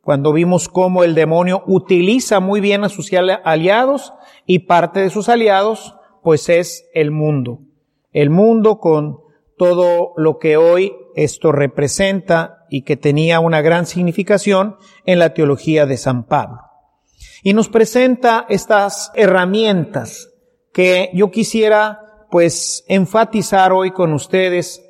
cuando 0.00 0.32
vimos 0.32 0.68
cómo 0.68 1.02
el 1.02 1.16
demonio 1.16 1.64
utiliza 1.66 2.38
muy 2.38 2.60
bien 2.60 2.84
a 2.84 2.88
sus 2.88 3.10
aliados 3.42 4.12
y 4.52 4.58
parte 4.58 5.00
de 5.00 5.08
sus 5.08 5.30
aliados, 5.30 5.96
pues 6.22 6.50
es 6.50 6.84
el 6.92 7.10
mundo. 7.10 7.60
El 8.12 8.28
mundo 8.28 8.80
con 8.80 9.20
todo 9.56 10.12
lo 10.18 10.38
que 10.38 10.58
hoy 10.58 10.92
esto 11.14 11.52
representa 11.52 12.66
y 12.68 12.82
que 12.82 12.98
tenía 12.98 13.40
una 13.40 13.62
gran 13.62 13.86
significación 13.86 14.76
en 15.06 15.20
la 15.20 15.32
teología 15.32 15.86
de 15.86 15.96
San 15.96 16.26
Pablo. 16.26 16.58
Y 17.42 17.54
nos 17.54 17.70
presenta 17.70 18.44
estas 18.50 19.10
herramientas 19.14 20.28
que 20.74 21.08
yo 21.14 21.30
quisiera 21.30 22.26
pues 22.30 22.84
enfatizar 22.88 23.72
hoy 23.72 23.90
con 23.92 24.12
ustedes 24.12 24.84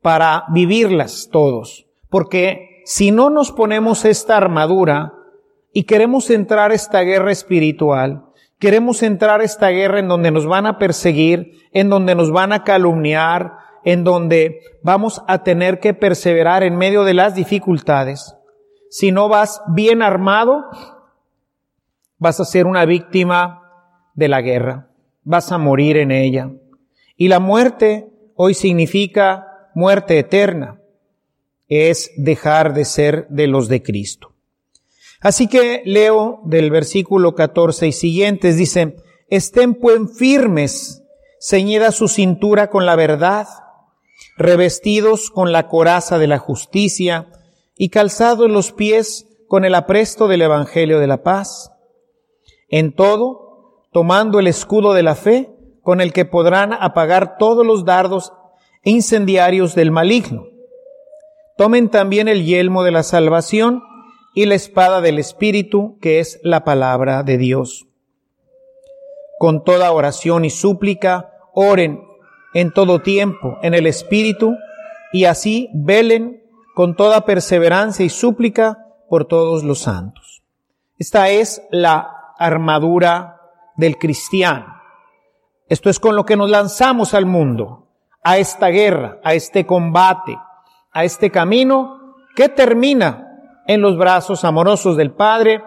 para 0.00 0.44
vivirlas 0.54 1.28
todos, 1.30 1.84
porque 2.08 2.80
si 2.86 3.10
no 3.10 3.28
nos 3.28 3.52
ponemos 3.52 4.06
esta 4.06 4.38
armadura 4.38 5.12
y 5.70 5.82
queremos 5.82 6.30
entrar 6.30 6.70
a 6.70 6.74
esta 6.74 7.02
guerra 7.02 7.30
espiritual, 7.30 8.25
queremos 8.58 9.02
entrar 9.02 9.40
a 9.40 9.44
esta 9.44 9.68
guerra 9.68 9.98
en 9.98 10.08
donde 10.08 10.30
nos 10.30 10.46
van 10.46 10.66
a 10.66 10.78
perseguir, 10.78 11.52
en 11.72 11.88
donde 11.88 12.14
nos 12.14 12.30
van 12.30 12.52
a 12.52 12.64
calumniar, 12.64 13.52
en 13.84 14.04
donde 14.04 14.60
vamos 14.82 15.22
a 15.28 15.42
tener 15.42 15.80
que 15.80 15.94
perseverar 15.94 16.62
en 16.62 16.76
medio 16.76 17.04
de 17.04 17.14
las 17.14 17.34
dificultades. 17.34 18.34
Si 18.90 19.12
no 19.12 19.28
vas 19.28 19.62
bien 19.68 20.02
armado, 20.02 20.64
vas 22.18 22.40
a 22.40 22.44
ser 22.44 22.66
una 22.66 22.84
víctima 22.84 23.62
de 24.14 24.28
la 24.28 24.40
guerra, 24.40 24.88
vas 25.22 25.52
a 25.52 25.58
morir 25.58 25.98
en 25.98 26.10
ella. 26.10 26.50
Y 27.16 27.28
la 27.28 27.40
muerte 27.40 28.10
hoy 28.34 28.54
significa 28.54 29.70
muerte 29.74 30.18
eterna, 30.18 30.80
es 31.68 32.10
dejar 32.16 32.74
de 32.74 32.84
ser 32.84 33.26
de 33.28 33.46
los 33.46 33.68
de 33.68 33.82
Cristo. 33.82 34.35
Así 35.20 35.48
que 35.48 35.82
leo 35.84 36.40
del 36.44 36.70
versículo 36.70 37.34
14 37.34 37.88
y 37.88 37.92
siguientes, 37.92 38.56
dice, 38.56 38.96
estén 39.28 39.74
pues 39.74 40.00
firmes, 40.16 41.02
ceñida 41.40 41.92
su 41.92 42.08
cintura 42.08 42.68
con 42.68 42.86
la 42.86 42.96
verdad, 42.96 43.46
revestidos 44.36 45.30
con 45.30 45.52
la 45.52 45.68
coraza 45.68 46.18
de 46.18 46.26
la 46.26 46.38
justicia 46.38 47.28
y 47.76 47.88
calzados 47.88 48.50
los 48.50 48.72
pies 48.72 49.26
con 49.48 49.64
el 49.64 49.74
apresto 49.74 50.28
del 50.28 50.42
Evangelio 50.42 50.98
de 51.00 51.06
la 51.06 51.22
paz. 51.22 51.72
En 52.68 52.94
todo, 52.94 53.86
tomando 53.92 54.38
el 54.38 54.46
escudo 54.46 54.92
de 54.92 55.02
la 55.02 55.14
fe, 55.14 55.52
con 55.82 56.00
el 56.00 56.12
que 56.12 56.24
podrán 56.24 56.72
apagar 56.72 57.38
todos 57.38 57.64
los 57.64 57.84
dardos 57.84 58.32
incendiarios 58.82 59.74
del 59.74 59.92
maligno. 59.92 60.48
Tomen 61.56 61.90
también 61.90 62.28
el 62.28 62.44
yelmo 62.44 62.82
de 62.82 62.90
la 62.90 63.02
salvación 63.02 63.82
y 64.36 64.44
la 64.44 64.54
espada 64.54 65.00
del 65.00 65.18
Espíritu, 65.18 65.98
que 65.98 66.20
es 66.20 66.38
la 66.42 66.62
palabra 66.62 67.22
de 67.22 67.38
Dios. 67.38 67.86
Con 69.38 69.64
toda 69.64 69.90
oración 69.92 70.44
y 70.44 70.50
súplica, 70.50 71.30
oren 71.54 72.02
en 72.52 72.70
todo 72.70 73.00
tiempo 73.00 73.56
en 73.62 73.72
el 73.72 73.86
Espíritu 73.86 74.54
y 75.10 75.24
así 75.24 75.70
velen 75.72 76.44
con 76.74 76.96
toda 76.96 77.24
perseverancia 77.24 78.04
y 78.04 78.10
súplica 78.10 78.86
por 79.08 79.24
todos 79.24 79.64
los 79.64 79.78
santos. 79.78 80.42
Esta 80.98 81.30
es 81.30 81.62
la 81.70 82.34
armadura 82.38 83.40
del 83.74 83.96
cristiano. 83.96 84.82
Esto 85.66 85.88
es 85.88 85.98
con 85.98 86.14
lo 86.14 86.26
que 86.26 86.36
nos 86.36 86.50
lanzamos 86.50 87.14
al 87.14 87.24
mundo, 87.24 87.88
a 88.22 88.36
esta 88.36 88.68
guerra, 88.68 89.18
a 89.24 89.32
este 89.32 89.64
combate, 89.64 90.36
a 90.92 91.04
este 91.04 91.30
camino 91.30 92.16
que 92.34 92.50
termina 92.50 93.25
en 93.66 93.80
los 93.80 93.96
brazos 93.96 94.44
amorosos 94.44 94.96
del 94.96 95.12
Padre, 95.12 95.62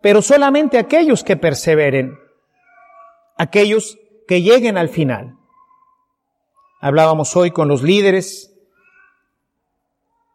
pero 0.00 0.22
solamente 0.22 0.78
aquellos 0.78 1.24
que 1.24 1.36
perseveren, 1.36 2.18
aquellos 3.36 3.98
que 4.26 4.42
lleguen 4.42 4.76
al 4.76 4.88
final. 4.88 5.36
Hablábamos 6.80 7.34
hoy 7.36 7.50
con 7.50 7.68
los 7.68 7.82
líderes 7.82 8.54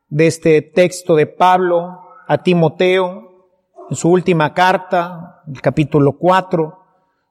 de 0.09 0.27
este 0.27 0.61
texto 0.61 1.15
de 1.15 1.27
Pablo 1.27 2.01
a 2.27 2.39
Timoteo, 2.43 3.29
en 3.89 3.95
su 3.95 4.09
última 4.09 4.53
carta, 4.53 5.43
el 5.47 5.61
capítulo 5.61 6.13
4, 6.13 6.79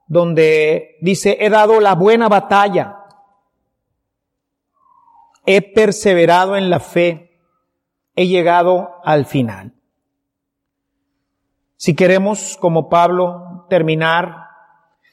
donde 0.08 0.96
dice, 1.00 1.36
he 1.40 1.50
dado 1.50 1.80
la 1.80 1.94
buena 1.94 2.28
batalla, 2.28 2.96
he 5.46 5.62
perseverado 5.62 6.56
en 6.56 6.70
la 6.70 6.80
fe, 6.80 7.27
he 8.18 8.26
llegado 8.26 8.96
al 9.04 9.26
final. 9.26 9.74
Si 11.76 11.94
queremos, 11.94 12.58
como 12.60 12.88
Pablo, 12.88 13.64
terminar, 13.70 14.48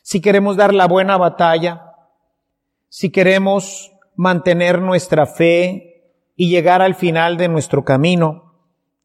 si 0.02 0.22
queremos 0.22 0.58
dar 0.58 0.74
la 0.74 0.88
buena 0.88 1.16
batalla, 1.16 1.94
si 2.90 3.12
queremos 3.12 3.92
mantener 4.16 4.82
nuestra 4.82 5.28
fe 5.28 6.16
y 6.36 6.50
llegar 6.50 6.82
al 6.82 6.96
final 6.96 7.38
de 7.38 7.48
nuestro 7.48 7.86
camino, 7.86 8.56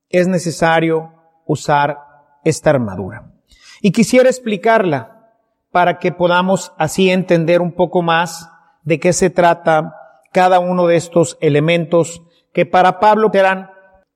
es 0.08 0.26
necesario 0.28 1.12
usar 1.44 1.98
esta 2.42 2.70
armadura. 2.70 3.34
Y 3.82 3.92
quisiera 3.92 4.30
explicarla 4.30 5.30
para 5.70 5.98
que 5.98 6.10
podamos 6.10 6.72
así 6.78 7.10
entender 7.10 7.60
un 7.60 7.72
poco 7.72 8.00
más 8.00 8.48
de 8.82 8.98
qué 8.98 9.12
se 9.12 9.28
trata 9.28 9.94
cada 10.32 10.58
uno 10.58 10.86
de 10.86 10.96
estos 10.96 11.36
elementos 11.42 12.22
que 12.54 12.64
para 12.64 12.98
Pablo 12.98 13.30
eran 13.34 13.68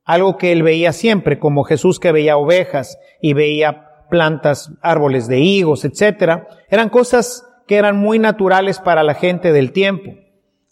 algo 0.04 0.36
que 0.36 0.52
él 0.52 0.62
veía 0.62 0.92
siempre, 0.92 1.38
como 1.38 1.64
Jesús 1.64 1.98
que 1.98 2.12
veía 2.12 2.36
ovejas 2.36 2.98
y 3.20 3.32
veía 3.32 3.88
plantas, 4.10 4.70
árboles 4.82 5.26
de 5.26 5.40
higos, 5.40 5.84
etcétera, 5.84 6.46
eran 6.68 6.90
cosas 6.90 7.46
que 7.66 7.76
eran 7.76 7.98
muy 7.98 8.18
naturales 8.18 8.78
para 8.78 9.02
la 9.02 9.14
gente 9.14 9.52
del 9.52 9.72
tiempo. 9.72 10.12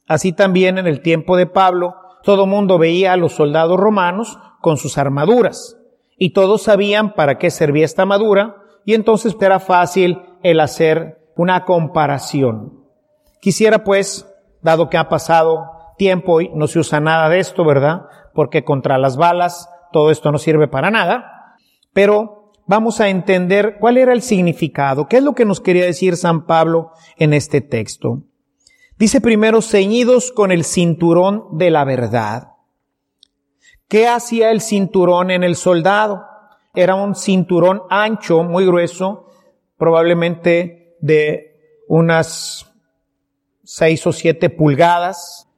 Así 0.07 0.33
también 0.33 0.79
en 0.79 0.87
el 0.87 1.01
tiempo 1.01 1.37
de 1.37 1.47
Pablo, 1.47 1.95
todo 2.23 2.47
mundo 2.47 2.79
veía 2.79 3.15
a 3.15 3.17
los 3.17 3.33
soldados 3.33 3.79
romanos 3.79 4.39
con 4.61 4.77
sus 4.77 4.99
armaduras 4.99 5.79
y 6.17 6.33
todos 6.33 6.63
sabían 6.63 7.15
para 7.15 7.39
qué 7.39 7.51
servía 7.51 7.85
esta 7.85 8.03
armadura 8.03 8.57
y 8.85 8.95
entonces 8.95 9.37
era 9.41 9.59
fácil 9.59 10.21
el 10.43 10.61
hacer 10.61 11.19
una 11.37 11.65
comparación. 11.65 12.85
Quisiera 13.41 13.83
pues, 13.83 14.29
dado 14.61 14.89
que 14.89 14.99
ha 14.99 15.09
pasado 15.09 15.65
tiempo 15.97 16.41
y 16.41 16.51
no 16.55 16.67
se 16.67 16.79
usa 16.79 17.01
nada 17.01 17.29
de 17.29 17.39
esto, 17.39 17.65
¿verdad? 17.65 18.03
Porque 18.35 18.65
contra 18.65 18.99
las 18.99 19.17
balas 19.17 19.69
todo 19.93 20.11
esto 20.11 20.33
no 20.33 20.39
sirve 20.39 20.69
para 20.69 20.91
nada, 20.91 21.57
pero 21.93 22.53
vamos 22.67 23.01
a 23.01 23.09
entender 23.09 23.77
cuál 23.79 23.99
era 23.99 24.13
el 24.13 24.23
significado, 24.23 25.07
qué 25.07 25.19
es 25.19 25.23
lo 25.23 25.35
que 25.35 25.45
nos 25.45 25.61
quería 25.61 25.85
decir 25.85 26.17
San 26.17 26.47
Pablo 26.47 26.93
en 27.17 27.35
este 27.35 27.61
texto. 27.61 28.23
Dice 28.99 29.21
primero, 29.21 29.63
ceñidos 29.63 30.33
con 30.33 30.53
el 30.53 30.65
cinturón 30.65 31.59
de 31.59 31.71
la 31.71 31.85
verdad. 31.85 32.53
¿Qué 33.89 34.09
hacía 34.09 34.51
el 34.51 34.61
cinturón 34.61 35.31
en 35.31 35.43
el 35.45 35.57
soldado? 35.57 36.25
Era 36.75 36.95
un 36.95 37.15
cinturón 37.15 37.83
ancho, 37.91 38.43
muy 38.43 38.65
grueso, 38.65 39.27
probablemente 39.77 40.97
de 41.01 41.83
unas 41.89 42.73
seis 43.65 44.07
o 44.07 44.13
siete 44.13 44.49
pulgadas, 44.49 45.49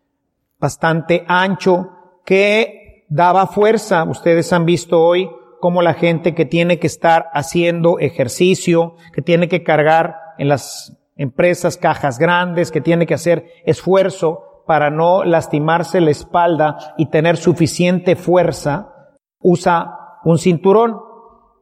bastante 0.59 1.25
ancho, 1.29 1.91
que 2.25 3.05
daba 3.09 3.47
fuerza. 3.47 4.05
Ustedes 4.05 4.53
han 4.53 4.67
visto 4.67 5.01
hoy 5.01 5.31
cómo 5.61 5.83
la 5.83 5.95
gente 5.95 6.35
que 6.35 6.45
tiene 6.45 6.79
que 6.79 6.87
estar 6.87 7.31
haciendo 7.33 7.99
ejercicio, 7.99 8.97
que 9.13 9.23
tiene 9.23 9.49
que 9.49 9.63
cargar 9.63 10.17
en 10.39 10.49
las 10.49 10.97
empresas 11.17 11.77
cajas 11.77 12.19
grandes, 12.19 12.71
que 12.71 12.81
tiene 12.81 13.07
que 13.07 13.15
hacer 13.15 13.47
esfuerzo 13.65 14.63
para 14.67 14.91
no 14.91 15.25
lastimarse 15.25 16.01
la 16.01 16.11
espalda 16.11 16.95
y 16.97 17.07
tener 17.07 17.37
suficiente 17.37 18.17
fuerza, 18.17 19.15
usa 19.39 20.19
un 20.25 20.39
cinturón, 20.39 20.99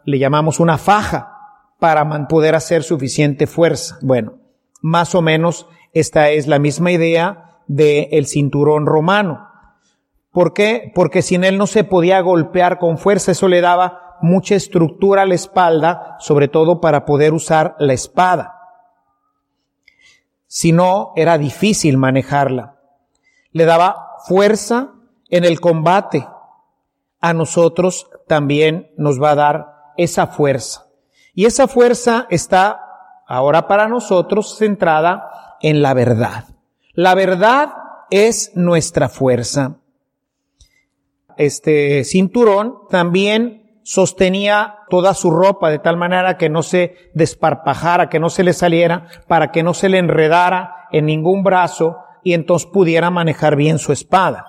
le 0.04 0.18
llamamos 0.18 0.60
una 0.60 0.78
faja, 0.78 1.32
para 1.82 2.28
poder 2.28 2.54
hacer 2.54 2.84
suficiente 2.84 3.48
fuerza. 3.48 3.98
Bueno, 4.02 4.34
más 4.82 5.16
o 5.16 5.20
menos 5.20 5.66
esta 5.92 6.30
es 6.30 6.46
la 6.46 6.60
misma 6.60 6.92
idea 6.92 7.58
del 7.66 8.26
cinturón 8.26 8.86
romano. 8.86 9.48
¿Por 10.32 10.54
qué? 10.54 10.90
Porque 10.94 11.20
sin 11.20 11.44
él 11.44 11.58
no 11.58 11.66
se 11.66 11.84
podía 11.84 12.20
golpear 12.20 12.78
con 12.78 12.98
fuerza, 12.98 13.32
eso 13.32 13.48
le 13.48 13.60
daba 13.60 14.16
mucha 14.22 14.54
estructura 14.54 15.22
a 15.22 15.26
la 15.26 15.34
espalda, 15.34 16.16
sobre 16.18 16.48
todo 16.48 16.80
para 16.80 17.04
poder 17.04 17.34
usar 17.34 17.76
la 17.78 17.92
espada. 17.92 18.58
Si 20.46 20.72
no, 20.72 21.12
era 21.16 21.38
difícil 21.38 21.98
manejarla. 21.98 22.76
Le 23.50 23.64
daba 23.66 24.16
fuerza 24.26 24.92
en 25.28 25.44
el 25.44 25.60
combate, 25.60 26.26
a 27.20 27.32
nosotros 27.34 28.08
también 28.26 28.90
nos 28.96 29.22
va 29.22 29.30
a 29.30 29.36
dar 29.36 29.74
esa 29.96 30.26
fuerza. 30.26 30.86
Y 31.34 31.46
esa 31.46 31.68
fuerza 31.68 32.26
está 32.30 32.80
ahora 33.26 33.68
para 33.68 33.88
nosotros 33.88 34.56
centrada 34.56 35.56
en 35.60 35.82
la 35.82 35.94
verdad. 35.94 36.44
La 36.94 37.14
verdad 37.14 37.72
es 38.10 38.52
nuestra 38.54 39.08
fuerza. 39.08 39.76
Este 41.44 42.04
cinturón 42.04 42.86
también 42.88 43.80
sostenía 43.82 44.76
toda 44.88 45.12
su 45.12 45.32
ropa 45.32 45.70
de 45.70 45.80
tal 45.80 45.96
manera 45.96 46.38
que 46.38 46.48
no 46.48 46.62
se 46.62 47.10
desparpajara, 47.14 48.08
que 48.08 48.20
no 48.20 48.30
se 48.30 48.44
le 48.44 48.52
saliera, 48.52 49.08
para 49.26 49.50
que 49.50 49.64
no 49.64 49.74
se 49.74 49.88
le 49.88 49.98
enredara 49.98 50.86
en 50.92 51.06
ningún 51.06 51.42
brazo 51.42 51.96
y 52.22 52.34
entonces 52.34 52.70
pudiera 52.72 53.10
manejar 53.10 53.56
bien 53.56 53.80
su 53.80 53.92
espada. 53.92 54.46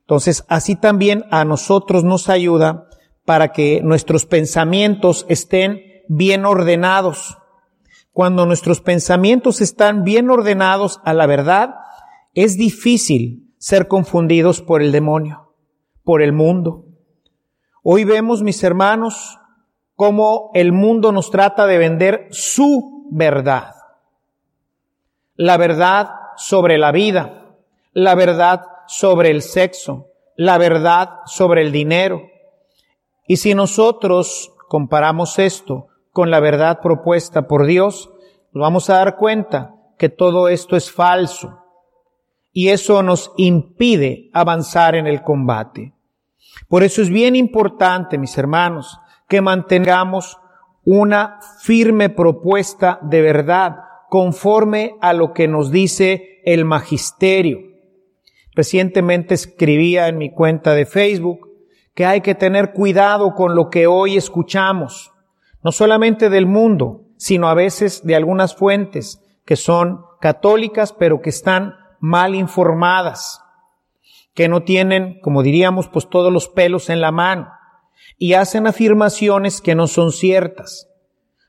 Entonces, 0.00 0.44
así 0.48 0.74
también 0.74 1.26
a 1.30 1.44
nosotros 1.44 2.02
nos 2.02 2.28
ayuda 2.28 2.88
para 3.24 3.52
que 3.52 3.80
nuestros 3.84 4.26
pensamientos 4.26 5.26
estén 5.28 5.80
bien 6.08 6.44
ordenados. 6.44 7.38
Cuando 8.12 8.46
nuestros 8.46 8.80
pensamientos 8.80 9.60
están 9.60 10.02
bien 10.02 10.28
ordenados 10.28 11.00
a 11.04 11.14
la 11.14 11.26
verdad, 11.26 11.76
es 12.34 12.56
difícil 12.58 13.54
ser 13.58 13.86
confundidos 13.86 14.60
por 14.60 14.82
el 14.82 14.90
demonio, 14.90 15.43
por 16.04 16.22
el 16.22 16.32
mundo. 16.32 16.84
Hoy 17.82 18.04
vemos, 18.04 18.42
mis 18.42 18.62
hermanos, 18.62 19.38
cómo 19.96 20.50
el 20.54 20.72
mundo 20.72 21.12
nos 21.12 21.30
trata 21.30 21.66
de 21.66 21.78
vender 21.78 22.28
su 22.30 23.08
verdad. 23.10 23.74
La 25.34 25.56
verdad 25.56 26.10
sobre 26.36 26.78
la 26.78 26.92
vida, 26.92 27.56
la 27.92 28.14
verdad 28.14 28.62
sobre 28.86 29.30
el 29.30 29.42
sexo, 29.42 30.08
la 30.36 30.58
verdad 30.58 31.20
sobre 31.26 31.62
el 31.62 31.72
dinero. 31.72 32.22
Y 33.26 33.38
si 33.38 33.54
nosotros 33.54 34.52
comparamos 34.68 35.38
esto 35.38 35.88
con 36.12 36.30
la 36.30 36.40
verdad 36.40 36.80
propuesta 36.80 37.46
por 37.46 37.66
Dios, 37.66 38.10
vamos 38.52 38.90
a 38.90 38.94
dar 38.94 39.16
cuenta 39.16 39.74
que 39.98 40.08
todo 40.08 40.48
esto 40.48 40.76
es 40.76 40.90
falso. 40.90 41.63
Y 42.54 42.68
eso 42.68 43.02
nos 43.02 43.32
impide 43.36 44.30
avanzar 44.32 44.94
en 44.94 45.08
el 45.08 45.22
combate. 45.22 45.92
Por 46.68 46.84
eso 46.84 47.02
es 47.02 47.10
bien 47.10 47.34
importante, 47.34 48.16
mis 48.16 48.38
hermanos, 48.38 48.98
que 49.28 49.40
mantengamos 49.40 50.38
una 50.84 51.40
firme 51.60 52.10
propuesta 52.10 53.00
de 53.02 53.22
verdad 53.22 53.76
conforme 54.08 54.94
a 55.00 55.12
lo 55.12 55.32
que 55.32 55.48
nos 55.48 55.72
dice 55.72 56.40
el 56.44 56.64
magisterio. 56.64 57.58
Recientemente 58.54 59.34
escribía 59.34 60.06
en 60.06 60.18
mi 60.18 60.30
cuenta 60.30 60.74
de 60.74 60.86
Facebook 60.86 61.50
que 61.92 62.06
hay 62.06 62.20
que 62.20 62.36
tener 62.36 62.72
cuidado 62.72 63.34
con 63.34 63.56
lo 63.56 63.68
que 63.68 63.88
hoy 63.88 64.16
escuchamos, 64.16 65.10
no 65.64 65.72
solamente 65.72 66.30
del 66.30 66.46
mundo, 66.46 67.00
sino 67.16 67.48
a 67.48 67.54
veces 67.54 68.04
de 68.04 68.14
algunas 68.14 68.54
fuentes 68.54 69.20
que 69.44 69.56
son 69.56 70.02
católicas 70.20 70.92
pero 70.92 71.20
que 71.20 71.30
están 71.30 71.74
mal 72.04 72.34
informadas, 72.34 73.42
que 74.34 74.46
no 74.46 74.62
tienen, 74.62 75.20
como 75.22 75.42
diríamos, 75.42 75.88
pues 75.88 76.10
todos 76.10 76.30
los 76.30 76.48
pelos 76.48 76.90
en 76.90 77.00
la 77.00 77.12
mano 77.12 77.48
y 78.18 78.34
hacen 78.34 78.66
afirmaciones 78.66 79.62
que 79.62 79.74
no 79.74 79.86
son 79.86 80.12
ciertas. 80.12 80.90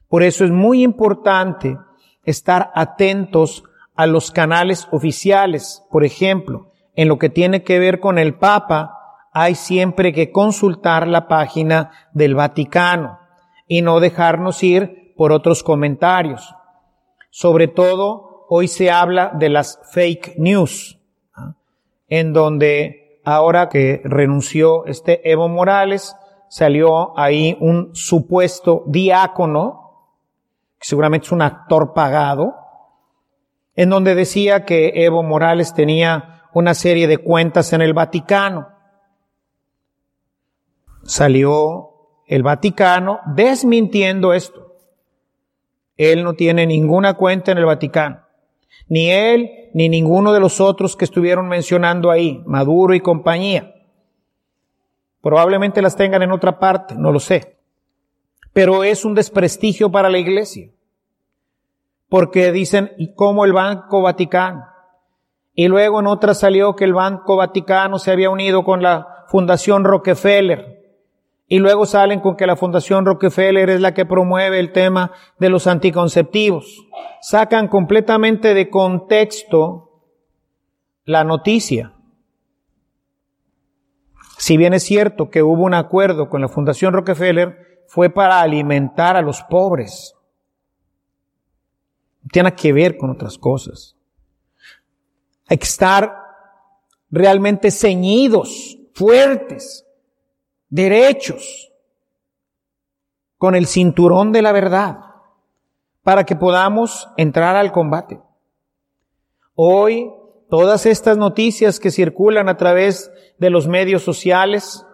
Por 0.07 0.23
eso 0.23 0.45
es 0.45 0.51
muy 0.51 0.81
importante 0.81 1.77
estar 2.23 2.71
atentos 2.73 3.65
a 3.95 4.05
los 4.05 4.31
canales 4.31 4.87
oficiales. 4.91 5.83
Por 5.91 6.05
ejemplo, 6.05 6.71
en 6.95 7.09
lo 7.09 7.19
que 7.19 7.29
tiene 7.29 7.63
que 7.63 7.77
ver 7.77 7.99
con 7.99 8.17
el 8.17 8.35
Papa, 8.35 8.97
hay 9.33 9.55
siempre 9.55 10.13
que 10.13 10.31
consultar 10.31 11.05
la 11.05 11.27
página 11.27 11.91
del 12.13 12.33
Vaticano 12.33 13.19
y 13.67 13.81
no 13.81 13.99
dejarnos 13.99 14.63
ir 14.63 15.13
por 15.17 15.33
otros 15.33 15.63
comentarios. 15.63 16.55
Sobre 17.29 17.67
todo, 17.67 18.24
hoy 18.49 18.67
se 18.67 18.91
habla 18.91 19.31
de 19.33 19.49
las 19.49 19.79
fake 19.91 20.35
news, 20.37 20.99
en 22.07 22.33
donde 22.33 23.21
ahora 23.23 23.69
que 23.69 24.01
renunció 24.03 24.85
este 24.85 25.29
Evo 25.29 25.49
Morales, 25.49 26.15
salió 26.47 27.17
ahí 27.17 27.57
un 27.59 27.95
supuesto 27.95 28.83
diácono, 28.87 30.09
que 30.79 30.87
seguramente 30.87 31.25
es 31.25 31.31
un 31.31 31.41
actor 31.41 31.93
pagado, 31.93 32.55
en 33.75 33.89
donde 33.89 34.15
decía 34.15 34.63
que 34.63 34.91
Evo 35.03 35.23
Morales 35.23 35.73
tenía 35.73 36.43
una 36.53 36.73
serie 36.73 37.07
de 37.07 37.17
cuentas 37.17 37.73
en 37.73 37.81
el 37.81 37.93
Vaticano. 37.93 38.69
Salió 41.03 41.91
el 42.25 42.43
Vaticano 42.43 43.19
desmintiendo 43.35 44.33
esto. 44.33 44.77
Él 45.97 46.23
no 46.23 46.33
tiene 46.33 46.65
ninguna 46.65 47.15
cuenta 47.15 47.51
en 47.51 47.57
el 47.57 47.65
Vaticano. 47.65 48.24
Ni 48.87 49.09
él, 49.09 49.69
ni 49.73 49.89
ninguno 49.89 50.33
de 50.33 50.39
los 50.39 50.61
otros 50.61 50.95
que 50.95 51.05
estuvieron 51.05 51.47
mencionando 51.47 52.11
ahí, 52.11 52.43
Maduro 52.45 52.93
y 52.93 52.99
compañía. 52.99 53.73
Probablemente 55.21 55.81
las 55.81 55.95
tengan 55.95 56.21
en 56.21 56.31
otra 56.31 56.59
parte, 56.59 56.95
no 56.95 57.11
lo 57.11 57.19
sé. 57.19 57.57
Pero 58.53 58.83
es 58.83 59.03
un 59.03 59.15
desprestigio 59.15 59.91
para 59.91 60.09
la 60.09 60.19
iglesia. 60.19 60.69
Porque 62.09 62.51
dicen, 62.51 62.91
¿y 62.97 63.13
cómo 63.15 63.43
el 63.43 63.51
Banco 63.51 64.01
Vaticano? 64.01 64.67
Y 65.55 65.67
luego 65.67 65.99
en 65.99 66.07
otra 66.07 66.33
salió 66.33 66.75
que 66.75 66.83
el 66.83 66.93
Banco 66.93 67.37
Vaticano 67.37 67.97
se 67.97 68.11
había 68.11 68.29
unido 68.29 68.63
con 68.63 68.83
la 68.83 69.25
Fundación 69.27 69.83
Rockefeller. 69.83 70.74
Y 71.47 71.59
luego 71.59 71.85
salen 71.85 72.21
con 72.21 72.35
que 72.35 72.47
la 72.47 72.55
Fundación 72.55 73.05
Rockefeller 73.05 73.69
es 73.69 73.79
la 73.79 73.93
que 73.93 74.05
promueve 74.05 74.59
el 74.59 74.71
tema 74.71 75.11
de 75.39 75.49
los 75.49 75.67
anticonceptivos. 75.67 76.85
Sacan 77.21 77.67
completamente 77.67 78.53
de 78.53 78.69
contexto 78.69 80.01
la 81.03 81.23
noticia. 81.23 81.93
Si 84.37 84.57
bien 84.57 84.73
es 84.73 84.83
cierto 84.83 85.29
que 85.29 85.43
hubo 85.43 85.63
un 85.63 85.75
acuerdo 85.75 86.29
con 86.29 86.41
la 86.41 86.49
Fundación 86.49 86.93
Rockefeller, 86.93 87.83
fue 87.87 88.09
para 88.09 88.41
alimentar 88.41 89.15
a 89.15 89.21
los 89.21 89.43
pobres. 89.43 90.15
No 92.23 92.29
tiene 92.31 92.55
que 92.55 92.73
ver 92.73 92.97
con 92.97 93.11
otras 93.11 93.37
cosas. 93.37 93.95
Hay 95.47 95.57
que 95.57 95.65
estar 95.65 96.11
realmente 97.11 97.69
ceñidos, 97.69 98.77
fuertes, 98.95 99.84
derechos, 100.69 101.71
con 103.37 103.55
el 103.55 103.67
cinturón 103.67 104.31
de 104.31 104.41
la 104.41 104.51
verdad, 104.51 104.99
para 106.03 106.23
que 106.23 106.35
podamos 106.35 107.09
entrar 107.17 107.55
al 107.55 107.71
combate. 107.71 108.21
Hoy 109.55 110.11
todas 110.49 110.85
estas 110.85 111.17
noticias 111.17 111.79
que 111.79 111.91
circulan 111.91 112.49
a 112.49 112.57
través 112.57 113.11
de 113.37 113.49
los 113.49 113.67
medios 113.67 114.03
sociales, 114.03 114.85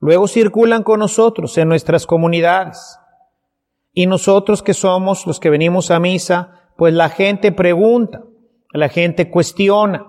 luego 0.00 0.28
circulan 0.28 0.82
con 0.82 1.00
nosotros 1.00 1.56
en 1.58 1.68
nuestras 1.68 2.06
comunidades. 2.06 2.98
Y 3.92 4.06
nosotros 4.06 4.62
que 4.62 4.74
somos 4.74 5.26
los 5.26 5.40
que 5.40 5.50
venimos 5.50 5.90
a 5.90 5.98
misa, 5.98 6.70
pues 6.76 6.92
la 6.92 7.08
gente 7.08 7.52
pregunta, 7.52 8.24
la 8.70 8.88
gente 8.88 9.30
cuestiona. 9.30 10.06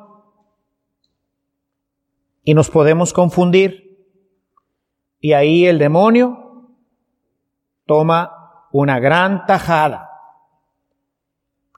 Y 2.43 2.53
nos 2.53 2.69
podemos 2.69 3.13
confundir. 3.13 3.86
Y 5.19 5.33
ahí 5.33 5.65
el 5.65 5.79
demonio 5.79 6.69
toma 7.85 8.67
una 8.71 8.99
gran 8.99 9.45
tajada. 9.45 10.09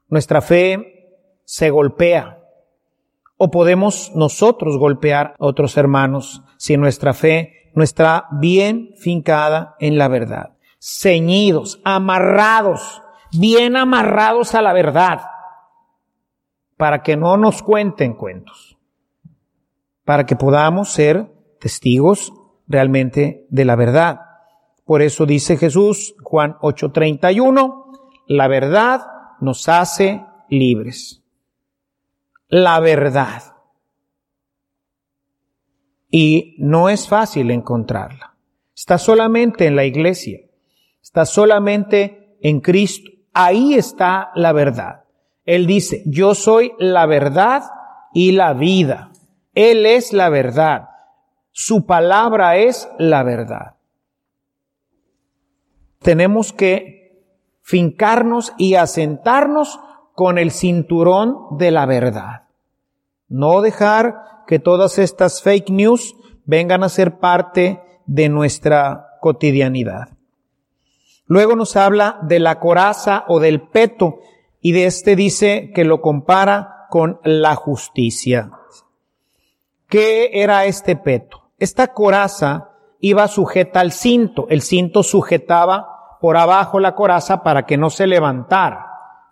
Nuestra 0.08 0.42
fe 0.42 1.18
se 1.46 1.70
golpea 1.70 2.40
o 3.38 3.50
podemos 3.50 4.12
nosotros 4.16 4.78
golpear 4.78 5.36
a 5.40 5.46
otros 5.46 5.78
hermanos 5.78 6.44
si 6.58 6.76
nuestra 6.76 7.14
fe 7.14 7.72
no 7.74 7.84
está 7.84 8.28
bien 8.32 8.90
fincada 8.98 9.76
en 9.80 9.98
la 9.98 10.10
verdad. 10.10 10.58
Ceñidos, 10.82 11.80
amarrados, 11.86 13.02
bien 13.32 13.78
amarrados 13.78 14.56
a 14.56 14.62
la 14.62 14.74
verdad, 14.74 15.22
para 16.76 17.02
que 17.04 17.16
no 17.16 17.38
nos 17.38 17.62
cuenten 17.62 18.14
cuentos, 18.14 18.78
para 20.04 20.26
que 20.26 20.36
podamos 20.36 20.90
ser 20.90 21.32
testigos 21.60 22.34
realmente 22.70 23.46
de 23.50 23.66
la 23.66 23.76
verdad. 23.76 24.22
Por 24.86 25.02
eso 25.02 25.26
dice 25.26 25.58
Jesús, 25.58 26.16
Juan 26.24 26.56
8:31, 26.62 27.92
la 28.28 28.48
verdad 28.48 29.02
nos 29.42 29.68
hace 29.68 30.24
libres 30.50 31.20
la 32.50 32.80
verdad. 32.80 33.44
Y 36.12 36.56
no 36.58 36.90
es 36.90 37.08
fácil 37.08 37.52
encontrarla. 37.52 38.36
Está 38.76 38.98
solamente 38.98 39.68
en 39.68 39.76
la 39.76 39.86
iglesia. 39.86 40.40
Está 41.02 41.26
solamente 41.26 42.38
en 42.42 42.60
Cristo. 42.62 43.12
Ahí 43.34 43.76
está 43.76 44.32
la 44.36 44.52
verdad. 44.52 45.04
Él 45.46 45.68
dice, 45.68 46.04
yo 46.06 46.34
soy 46.34 46.74
la 46.80 47.06
verdad 47.06 47.64
y 48.14 48.32
la 48.32 48.54
vida. 48.54 49.12
Él 49.54 49.86
es 49.86 50.14
la 50.14 50.30
verdad. 50.30 50.89
Su 51.62 51.86
palabra 51.86 52.56
es 52.56 52.88
la 53.00 53.22
verdad. 53.22 53.76
Tenemos 56.00 56.54
que 56.54 57.22
fincarnos 57.62 58.54
y 58.58 58.76
asentarnos 58.76 59.78
con 60.16 60.38
el 60.38 60.52
cinturón 60.52 61.58
de 61.58 61.72
la 61.72 61.86
verdad. 61.86 62.48
No 63.28 63.60
dejar 63.60 64.46
que 64.48 64.60
todas 64.60 65.00
estas 65.00 65.44
fake 65.44 65.70
news 65.70 66.16
vengan 66.46 66.82
a 66.82 66.88
ser 66.88 67.20
parte 67.20 67.84
de 68.06 68.30
nuestra 68.30 69.18
cotidianidad. 69.20 70.18
Luego 71.26 71.58
nos 71.58 71.76
habla 71.76 72.20
de 72.22 72.40
la 72.40 72.58
coraza 72.62 73.26
o 73.28 73.42
del 73.42 73.68
peto 73.68 74.20
y 74.62 74.72
de 74.72 74.86
este 74.86 75.18
dice 75.18 75.74
que 75.76 75.84
lo 75.84 76.00
compara 76.00 76.86
con 76.90 77.20
la 77.26 77.56
justicia. 77.56 78.50
¿Qué 79.90 80.42
era 80.42 80.64
este 80.64 80.96
peto? 80.96 81.39
Esta 81.60 81.94
coraza 81.94 82.72
iba 83.00 83.28
sujeta 83.28 83.80
al 83.80 83.92
cinto. 83.92 84.48
El 84.50 84.62
cinto 84.62 85.04
sujetaba 85.04 86.18
por 86.22 86.38
abajo 86.38 86.80
la 86.80 86.96
coraza 86.96 87.44
para 87.44 87.66
que 87.66 87.78
no 87.78 87.90
se 87.90 88.08
levantara 88.08 88.90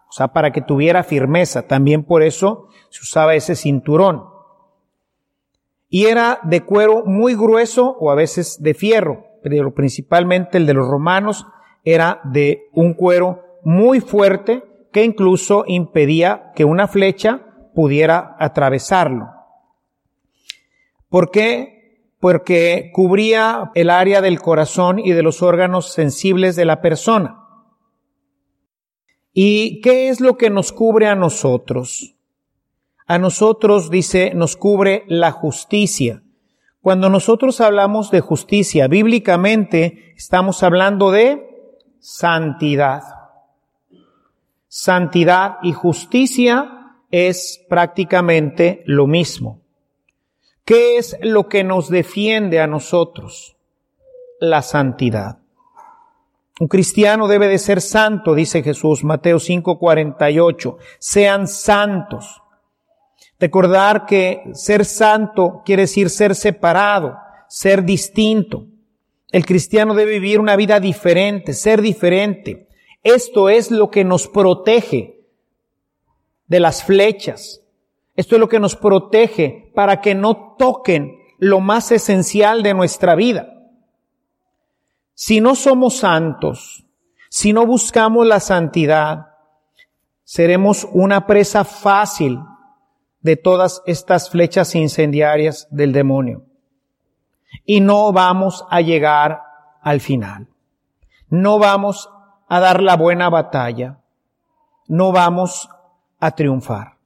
o 0.10 0.12
sea, 0.12 0.30
para 0.30 0.52
que 0.52 0.62
tuviera 0.62 1.04
firmeza. 1.04 1.68
También 1.68 2.04
por 2.04 2.24
eso 2.24 2.68
se 2.90 3.02
usaba 3.02 3.36
ese 3.36 3.56
cinturón. 3.56 4.24
Y 5.90 6.06
era 6.06 6.40
de 6.44 6.64
cuero 6.64 7.04
muy 7.06 7.36
grueso 7.36 7.96
o 8.00 8.12
a 8.12 8.16
veces 8.16 8.62
de 8.62 8.74
fierro, 8.74 9.26
pero 9.44 9.74
principalmente 9.74 10.58
el 10.58 10.66
de 10.66 10.74
los 10.74 10.88
romanos 10.88 11.46
era 11.84 12.22
de 12.26 12.70
un 12.74 12.94
cuero 12.94 13.44
muy 13.64 14.02
fuerte 14.02 14.64
que 14.92 15.04
incluso 15.04 15.64
impedía 15.68 16.52
que 16.56 16.66
una 16.66 16.88
flecha 16.88 17.42
pudiera 17.74 18.36
atravesarlo. 18.40 19.30
¿Por 21.10 21.32
qué? 21.32 21.77
Porque 22.20 22.92
cubría 22.94 23.72
el 23.76 23.90
área 23.90 24.22
del 24.22 24.40
corazón 24.42 25.00
y 25.00 25.12
de 25.12 25.24
los 25.24 25.42
órganos 25.42 25.94
sensibles 25.94 26.56
de 26.56 26.66
la 26.66 26.82
persona. 26.82 27.44
¿Y 29.34 29.82
qué 29.82 30.10
es 30.10 30.20
lo 30.20 30.36
que 30.36 30.50
nos 30.50 30.72
cubre 30.72 31.08
a 31.08 31.16
nosotros? 31.16 32.16
A 33.06 33.20
nosotros, 33.20 33.92
dice, 33.92 34.34
nos 34.34 34.58
cubre 34.58 35.04
la 35.08 35.32
justicia. 35.32 36.24
Cuando 36.82 37.10
nosotros 37.10 37.62
hablamos 37.62 38.12
de 38.12 38.22
justicia, 38.22 38.88
bíblicamente 38.88 40.14
estamos 40.16 40.64
hablando 40.64 41.12
de 41.12 41.48
santidad. 42.00 43.04
Santidad 44.68 45.58
y 45.62 45.74
justicia 45.74 46.96
es 47.12 47.64
prácticamente 47.70 48.84
lo 48.86 49.06
mismo. 49.06 49.62
¿Qué 50.68 50.98
es 50.98 51.18
lo 51.22 51.48
que 51.48 51.64
nos 51.64 51.90
defiende 51.90 52.60
a 52.60 52.68
nosotros? 52.68 53.56
La 54.42 54.62
santidad. 54.62 55.40
Un 56.60 56.68
cristiano 56.68 57.30
debe 57.30 57.48
de 57.48 57.58
ser 57.58 57.80
santo, 57.80 58.36
dice 58.36 58.62
Jesús, 58.62 59.06
Mateo 59.06 59.40
5:48. 59.40 60.78
Sean 61.00 61.48
santos. 61.48 62.42
Recordar 63.40 64.06
que 64.06 64.44
ser 64.56 64.84
santo 64.84 65.62
quiere 65.64 65.84
decir 65.84 66.10
ser 66.10 66.36
separado, 66.36 67.16
ser 67.48 67.86
distinto. 67.86 68.66
El 69.32 69.46
cristiano 69.46 69.94
debe 69.94 70.20
vivir 70.20 70.38
una 70.38 70.58
vida 70.58 70.82
diferente, 70.82 71.54
ser 71.54 71.82
diferente. 71.82 72.68
Esto 73.04 73.48
es 73.48 73.72
lo 73.72 73.90
que 73.90 74.04
nos 74.04 74.28
protege 74.28 75.22
de 76.48 76.60
las 76.60 76.84
flechas. 76.84 77.62
Esto 78.18 78.36
es 78.36 78.40
lo 78.42 78.50
que 78.50 78.60
nos 78.60 78.76
protege 78.76 79.72
para 79.76 80.02
que 80.02 80.16
no 80.16 80.56
toquen 80.58 81.20
lo 81.38 81.60
más 81.60 81.92
esencial 81.92 82.64
de 82.64 82.74
nuestra 82.74 83.14
vida. 83.14 83.48
Si 85.14 85.40
no 85.40 85.54
somos 85.54 85.98
santos, 85.98 86.84
si 87.30 87.54
no 87.54 87.68
buscamos 87.68 88.26
la 88.26 88.40
santidad, 88.40 89.28
seremos 90.24 90.88
una 90.92 91.28
presa 91.28 91.64
fácil 91.64 92.40
de 93.22 93.38
todas 93.38 93.84
estas 93.86 94.32
flechas 94.32 94.74
incendiarias 94.74 95.68
del 95.70 95.94
demonio. 95.94 96.44
Y 97.66 97.82
no 97.82 98.12
vamos 98.12 98.66
a 98.72 98.82
llegar 98.82 99.44
al 99.84 100.02
final. 100.02 100.48
No 101.30 101.60
vamos 101.60 102.10
a 102.50 102.60
dar 102.60 102.82
la 102.82 102.96
buena 102.96 103.30
batalla. 103.30 104.00
No 104.88 105.12
vamos 105.12 105.70
a 106.20 106.32
triunfar. 106.32 106.97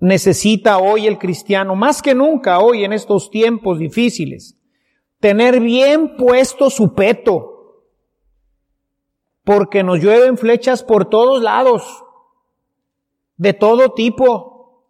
Necesita 0.00 0.78
hoy 0.78 1.06
el 1.06 1.18
cristiano, 1.18 1.76
más 1.76 2.00
que 2.00 2.14
nunca 2.14 2.58
hoy 2.58 2.84
en 2.84 2.94
estos 2.94 3.30
tiempos 3.30 3.78
difíciles, 3.78 4.58
tener 5.20 5.60
bien 5.60 6.16
puesto 6.16 6.70
su 6.70 6.94
peto, 6.94 7.84
porque 9.44 9.82
nos 9.82 10.00
llueven 10.00 10.38
flechas 10.38 10.82
por 10.82 11.04
todos 11.04 11.42
lados, 11.42 12.02
de 13.36 13.52
todo 13.52 13.92
tipo. 13.92 14.86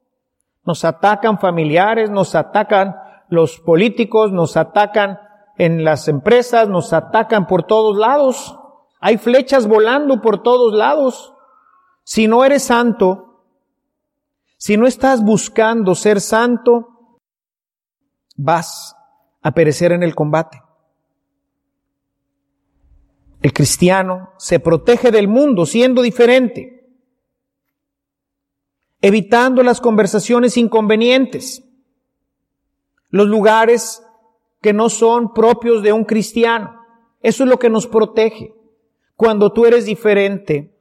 Nos 0.64 0.85
atacan 0.85 1.40
familiares, 1.40 2.11
nos 2.11 2.35
atacan 2.35 2.94
los 3.29 3.59
políticos, 3.59 4.31
nos 4.31 4.57
atacan 4.57 5.18
en 5.57 5.85
las 5.85 6.07
empresas, 6.09 6.68
nos 6.68 6.92
atacan 6.92 7.46
por 7.46 7.64
todos 7.64 7.96
lados. 7.96 8.57
Hay 9.01 9.18
flechas 9.18 9.66
volando 9.66 10.20
por 10.20 10.42
todos 10.42 10.73
lados. 10.75 11.33
Si 12.05 12.29
no 12.29 12.44
eres 12.44 12.64
santo, 12.64 13.30
si 14.61 14.77
no 14.77 14.87
estás 14.87 15.25
buscando 15.25 15.94
ser 15.94 16.20
santo, 16.20 17.18
vas 18.37 18.94
a 19.40 19.53
perecer 19.53 19.92
en 19.92 20.03
el 20.03 20.14
combate. 20.14 20.62
El 23.40 23.55
cristiano 23.55 24.35
se 24.37 24.61
protege 24.61 25.11
del 25.11 25.29
mundo 25.29 25.64
siendo 25.64 26.03
diferente 26.03 26.81
evitando 29.03 29.62
las 29.62 29.81
conversaciones 29.81 30.57
inconvenientes, 30.57 31.64
los 33.09 33.27
lugares 33.27 34.03
que 34.61 34.73
no 34.73 34.90
son 34.90 35.33
propios 35.33 35.83
de 35.83 35.92
un 35.92 36.05
cristiano. 36.05 36.75
Eso 37.23 37.44
es 37.44 37.51
lo 37.51 37.59
que 37.59 37.70
nos 37.70 37.87
protege. 37.87 38.55
Cuando 39.16 39.53
tú 39.53 39.66
eres 39.66 39.87
diferente, 39.87 40.77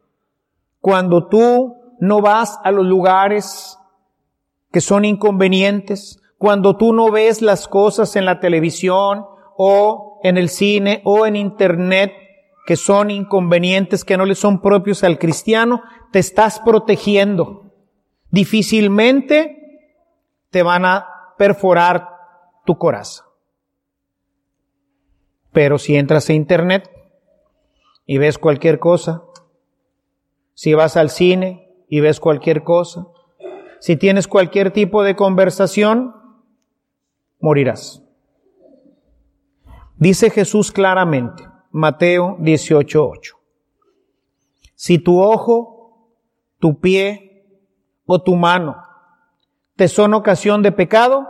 cuando 0.81 1.27
tú 1.27 1.75
no 1.99 2.21
vas 2.21 2.59
a 2.63 2.71
los 2.71 2.85
lugares 2.85 3.77
que 4.71 4.81
son 4.81 5.05
inconvenientes, 5.05 6.21
cuando 6.37 6.77
tú 6.77 6.93
no 6.93 7.11
ves 7.11 7.41
las 7.41 7.67
cosas 7.67 8.15
en 8.15 8.25
la 8.25 8.39
televisión 8.39 9.25
o 9.57 10.19
en 10.23 10.37
el 10.37 10.49
cine 10.49 11.01
o 11.03 11.25
en 11.25 11.35
internet 11.35 12.13
que 12.65 12.75
son 12.75 13.09
inconvenientes, 13.09 14.05
que 14.05 14.15
no 14.15 14.25
le 14.25 14.35
son 14.35 14.61
propios 14.61 15.03
al 15.03 15.17
cristiano, 15.17 15.81
te 16.11 16.19
estás 16.19 16.59
protegiendo 16.59 17.69
difícilmente 18.31 19.55
te 20.49 20.63
van 20.63 20.85
a 20.85 21.33
perforar 21.37 22.07
tu 22.65 22.77
corazón. 22.77 23.25
Pero 25.51 25.77
si 25.77 25.95
entras 25.95 26.29
a 26.29 26.33
internet 26.33 26.89
y 28.05 28.17
ves 28.17 28.37
cualquier 28.37 28.79
cosa, 28.79 29.23
si 30.53 30.73
vas 30.73 30.97
al 30.97 31.09
cine 31.09 31.68
y 31.89 31.99
ves 31.99 32.19
cualquier 32.19 32.63
cosa, 32.63 33.07
si 33.79 33.95
tienes 33.95 34.27
cualquier 34.27 34.71
tipo 34.71 35.03
de 35.03 35.15
conversación, 35.15 36.15
morirás. 37.39 38.03
Dice 39.95 40.29
Jesús 40.29 40.71
claramente, 40.71 41.43
Mateo 41.71 42.37
18:8. 42.39 43.37
Si 44.75 44.99
tu 44.99 45.21
ojo, 45.21 46.07
tu 46.59 46.79
pie 46.79 47.45
o 48.05 48.21
tu 48.21 48.35
mano 48.35 48.89
te 49.79 49.87
son 49.87 50.13
ocasión 50.13 50.61
de 50.61 50.73
pecado, 50.73 51.25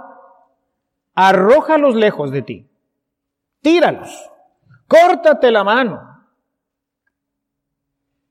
arrójalos 1.14 1.94
lejos 1.94 2.32
de 2.32 2.42
ti. 2.42 2.68
Tíralos. 3.62 4.28
Córtate 4.88 5.52
la 5.52 5.64
mano. 5.64 6.02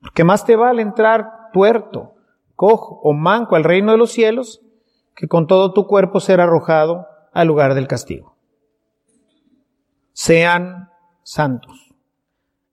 Porque 0.01 0.25
más 0.25 0.45
te 0.45 0.57
vale 0.57 0.83
entrar 0.83 1.53
tuerto, 1.53 2.17
cojo 2.59 2.99
o 3.05 3.13
manco 3.13 3.55
al 3.55 3.63
reino 3.63 3.93
de 3.93 3.99
los 3.99 4.11
cielos 4.11 4.61
que 5.15 5.29
con 5.29 5.47
todo 5.47 5.73
tu 5.73 5.87
cuerpo 5.87 6.19
ser 6.19 6.41
arrojado 6.41 7.07
al 7.33 7.47
lugar 7.47 7.75
del 7.75 7.87
castigo. 7.87 8.37
Sean 10.13 10.89
santos. 11.23 11.95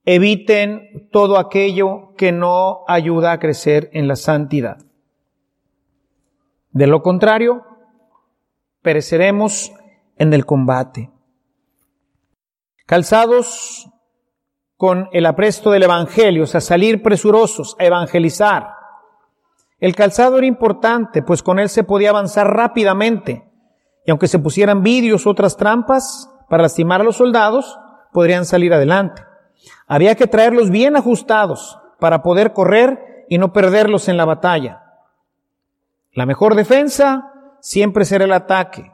Eviten 0.03 1.07
todo 1.11 1.37
aquello 1.37 2.15
que 2.17 2.31
no 2.31 2.83
ayuda 2.87 3.31
a 3.31 3.39
crecer 3.39 3.91
en 3.93 4.07
la 4.07 4.15
santidad. 4.15 4.77
De 6.71 6.87
lo 6.87 7.03
contrario, 7.03 7.63
pereceremos 8.81 9.71
en 10.17 10.33
el 10.33 10.47
combate. 10.47 11.11
Calzados 12.87 13.87
con 14.77 15.09
el 15.11 15.27
apresto 15.27 15.69
del 15.69 15.83
Evangelio, 15.83 16.45
o 16.45 16.47
sea, 16.47 16.59
salir 16.59 17.03
presurosos 17.03 17.75
a 17.77 17.85
evangelizar. 17.85 18.74
El 19.79 19.95
calzado 19.95 20.37
era 20.37 20.47
importante, 20.47 21.21
pues 21.21 21.43
con 21.43 21.59
él 21.59 21.69
se 21.69 21.83
podía 21.83 22.11
avanzar 22.11 22.55
rápidamente. 22.55 23.49
Y 24.05 24.11
aunque 24.11 24.27
se 24.27 24.39
pusieran 24.39 24.83
vidrios 24.83 25.25
u 25.25 25.29
otras 25.29 25.57
trampas 25.57 26.29
para 26.49 26.63
lastimar 26.63 27.01
a 27.01 27.03
los 27.03 27.17
soldados, 27.17 27.77
podrían 28.13 28.45
salir 28.45 28.73
adelante. 28.73 29.23
Había 29.87 30.15
que 30.15 30.27
traerlos 30.27 30.69
bien 30.69 30.95
ajustados 30.95 31.79
para 31.99 32.21
poder 32.21 32.53
correr 32.53 33.25
y 33.29 33.37
no 33.37 33.51
perderlos 33.51 34.07
en 34.07 34.17
la 34.17 34.25
batalla. 34.25 34.83
La 36.13 36.25
mejor 36.25 36.55
defensa 36.55 37.33
siempre 37.59 38.05
será 38.05 38.25
el 38.25 38.33
ataque. 38.33 38.91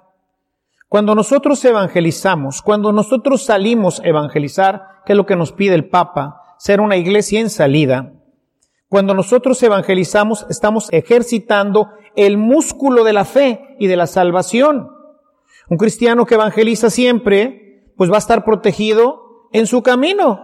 Cuando 0.90 1.14
nosotros 1.14 1.64
evangelizamos, 1.64 2.62
cuando 2.62 2.92
nosotros 2.92 3.44
salimos 3.44 4.00
a 4.00 4.08
evangelizar, 4.08 5.02
que 5.06 5.14
es 5.14 5.18
lo 5.18 5.26
que 5.26 5.36
nos 5.36 5.52
pide 5.52 5.76
el 5.76 5.90
Papa, 5.90 6.42
ser 6.58 6.82
una 6.82 6.98
iglesia 6.98 7.40
en 7.40 7.50
salida, 7.50 8.14
cuando 8.92 9.14
nosotros 9.14 9.64
evangelizamos 9.64 10.46
estamos 10.50 10.90
ejercitando 10.92 11.92
el 12.18 12.38
músculo 12.38 13.06
de 13.06 13.14
la 13.14 13.24
fe 13.24 13.78
y 13.80 13.88
de 13.88 13.96
la 13.96 14.06
salvación. 14.06 14.92
Un 15.70 15.78
cristiano 15.78 16.26
que 16.26 16.34
evangeliza 16.36 16.90
siempre, 16.90 17.94
pues 17.96 18.12
va 18.12 18.16
a 18.16 18.20
estar 18.20 18.44
protegido 18.44 19.48
en 19.54 19.66
su 19.66 19.82
camino. 19.82 20.42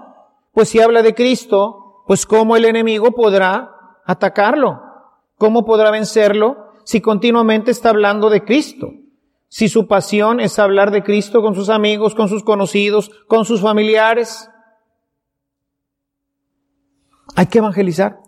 Pues 0.53 0.69
si 0.69 0.79
habla 0.79 1.01
de 1.01 1.13
Cristo, 1.13 2.03
pues 2.07 2.25
cómo 2.25 2.55
el 2.55 2.63
enemigo 2.63 3.11
podrá 3.11 3.99
atacarlo, 4.05 4.79
cómo 5.37 5.65
podrá 5.65 5.91
vencerlo, 5.91 6.55
si 6.85 7.01
continuamente 7.01 7.71
está 7.71 7.89
hablando 7.89 8.29
de 8.29 8.45
Cristo? 8.45 8.93
Si 9.49 9.67
su 9.67 9.87
pasión 9.87 10.39
es 10.39 10.57
hablar 10.57 10.91
de 10.91 11.03
Cristo 11.03 11.41
con 11.41 11.53
sus 11.53 11.67
amigos, 11.67 12.15
con 12.15 12.29
sus 12.29 12.45
conocidos, 12.45 13.11
con 13.27 13.43
sus 13.43 13.59
familiares. 13.59 14.49
Hay 17.35 17.47
que 17.47 17.57
evangelizar. 17.57 18.25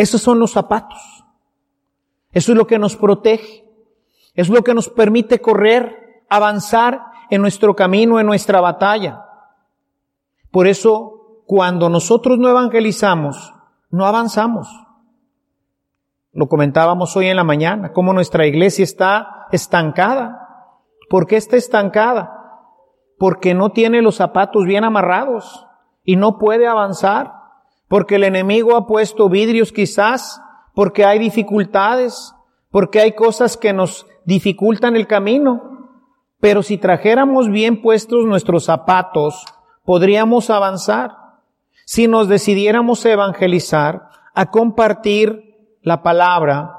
Esos 0.00 0.22
son 0.22 0.38
los 0.38 0.52
zapatos. 0.52 1.26
Eso 2.32 2.52
es 2.52 2.58
lo 2.58 2.66
que 2.66 2.78
nos 2.78 2.96
protege. 2.96 3.66
Es 4.34 4.48
lo 4.48 4.64
que 4.64 4.72
nos 4.72 4.88
permite 4.88 5.42
correr, 5.42 6.24
avanzar 6.30 7.02
en 7.28 7.42
nuestro 7.42 7.76
camino, 7.76 8.18
en 8.18 8.24
nuestra 8.24 8.62
batalla. 8.62 9.26
Por 10.50 10.66
eso, 10.66 11.42
cuando 11.44 11.90
nosotros 11.90 12.38
no 12.38 12.48
evangelizamos, 12.48 13.52
no 13.90 14.06
avanzamos. 14.06 14.68
Lo 16.32 16.48
comentábamos 16.48 17.14
hoy 17.18 17.26
en 17.26 17.36
la 17.36 17.44
mañana, 17.44 17.92
cómo 17.92 18.14
nuestra 18.14 18.46
iglesia 18.46 18.84
está 18.84 19.48
estancada. 19.52 20.70
¿Por 21.10 21.26
qué 21.26 21.36
está 21.36 21.58
estancada? 21.58 22.62
Porque 23.18 23.52
no 23.52 23.68
tiene 23.72 24.00
los 24.00 24.14
zapatos 24.14 24.64
bien 24.64 24.84
amarrados 24.84 25.66
y 26.04 26.16
no 26.16 26.38
puede 26.38 26.66
avanzar. 26.66 27.39
Porque 27.90 28.14
el 28.14 28.22
enemigo 28.22 28.76
ha 28.76 28.86
puesto 28.86 29.28
vidrios 29.28 29.72
quizás, 29.72 30.40
porque 30.76 31.04
hay 31.04 31.18
dificultades, 31.18 32.32
porque 32.70 33.00
hay 33.00 33.16
cosas 33.16 33.56
que 33.56 33.72
nos 33.72 34.06
dificultan 34.24 34.94
el 34.94 35.08
camino. 35.08 35.90
Pero 36.38 36.62
si 36.62 36.78
trajéramos 36.78 37.50
bien 37.50 37.82
puestos 37.82 38.26
nuestros 38.26 38.62
zapatos, 38.66 39.44
podríamos 39.84 40.50
avanzar. 40.50 41.16
Si 41.84 42.06
nos 42.06 42.28
decidiéramos 42.28 43.04
a 43.04 43.10
evangelizar, 43.10 44.08
a 44.34 44.52
compartir 44.52 45.56
la 45.82 46.00
palabra, 46.04 46.76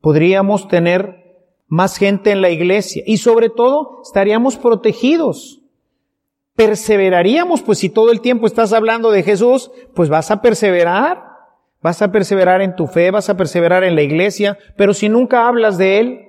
podríamos 0.00 0.68
tener 0.68 1.36
más 1.66 1.98
gente 1.98 2.30
en 2.30 2.40
la 2.40 2.48
iglesia 2.48 3.02
y 3.06 3.18
sobre 3.18 3.50
todo 3.50 4.00
estaríamos 4.04 4.56
protegidos. 4.56 5.60
Perseveraríamos, 6.58 7.62
pues 7.62 7.78
si 7.78 7.88
todo 7.88 8.10
el 8.10 8.20
tiempo 8.20 8.48
estás 8.48 8.72
hablando 8.72 9.12
de 9.12 9.22
Jesús, 9.22 9.70
pues 9.94 10.08
vas 10.08 10.32
a 10.32 10.42
perseverar, 10.42 11.22
vas 11.80 12.02
a 12.02 12.10
perseverar 12.10 12.62
en 12.62 12.74
tu 12.74 12.88
fe, 12.88 13.12
vas 13.12 13.30
a 13.30 13.36
perseverar 13.36 13.84
en 13.84 13.94
la 13.94 14.02
iglesia, 14.02 14.58
pero 14.76 14.92
si 14.92 15.08
nunca 15.08 15.46
hablas 15.46 15.78
de 15.78 16.00
Él, 16.00 16.20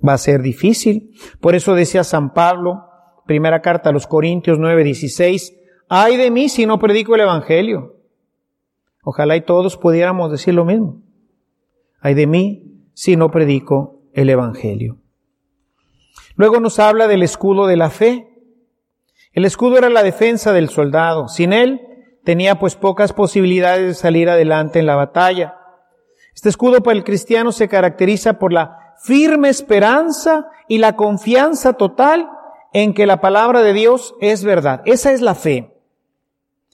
va 0.00 0.14
a 0.14 0.18
ser 0.18 0.40
difícil. 0.40 1.10
Por 1.38 1.54
eso 1.54 1.74
decía 1.74 2.02
San 2.02 2.32
Pablo, 2.32 2.86
primera 3.26 3.60
carta 3.60 3.90
a 3.90 3.92
los 3.92 4.06
Corintios 4.06 4.58
9, 4.58 4.84
16, 4.84 5.54
ay 5.90 6.16
de 6.16 6.30
mí 6.30 6.48
si 6.48 6.64
no 6.64 6.78
predico 6.78 7.14
el 7.16 7.20
Evangelio. 7.20 7.96
Ojalá 9.02 9.36
y 9.36 9.42
todos 9.42 9.76
pudiéramos 9.76 10.30
decir 10.30 10.54
lo 10.54 10.64
mismo. 10.64 11.02
Ay 12.00 12.14
de 12.14 12.26
mí 12.26 12.88
si 12.94 13.16
no 13.16 13.30
predico 13.30 14.00
el 14.14 14.30
Evangelio. 14.30 15.03
Luego 16.36 16.60
nos 16.60 16.78
habla 16.78 17.06
del 17.06 17.22
escudo 17.22 17.66
de 17.66 17.76
la 17.76 17.90
fe. 17.90 18.28
El 19.32 19.44
escudo 19.44 19.78
era 19.78 19.88
la 19.88 20.02
defensa 20.02 20.52
del 20.52 20.68
soldado. 20.68 21.28
Sin 21.28 21.52
él 21.52 21.80
tenía 22.24 22.58
pues 22.58 22.74
pocas 22.74 23.12
posibilidades 23.12 23.86
de 23.86 23.94
salir 23.94 24.28
adelante 24.28 24.78
en 24.78 24.86
la 24.86 24.96
batalla. 24.96 25.56
Este 26.34 26.48
escudo 26.48 26.82
para 26.82 26.96
el 26.96 27.04
cristiano 27.04 27.52
se 27.52 27.68
caracteriza 27.68 28.38
por 28.38 28.52
la 28.52 28.94
firme 29.00 29.48
esperanza 29.48 30.46
y 30.68 30.78
la 30.78 30.96
confianza 30.96 31.74
total 31.74 32.28
en 32.72 32.94
que 32.94 33.06
la 33.06 33.20
palabra 33.20 33.62
de 33.62 33.72
Dios 33.72 34.14
es 34.20 34.44
verdad. 34.44 34.82
Esa 34.84 35.12
es 35.12 35.20
la 35.20 35.34
fe. 35.34 35.70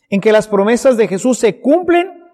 En 0.08 0.20
que 0.20 0.32
las 0.32 0.48
promesas 0.48 0.96
de 0.96 1.08
Jesús 1.08 1.38
se 1.38 1.60
cumplen 1.60 2.24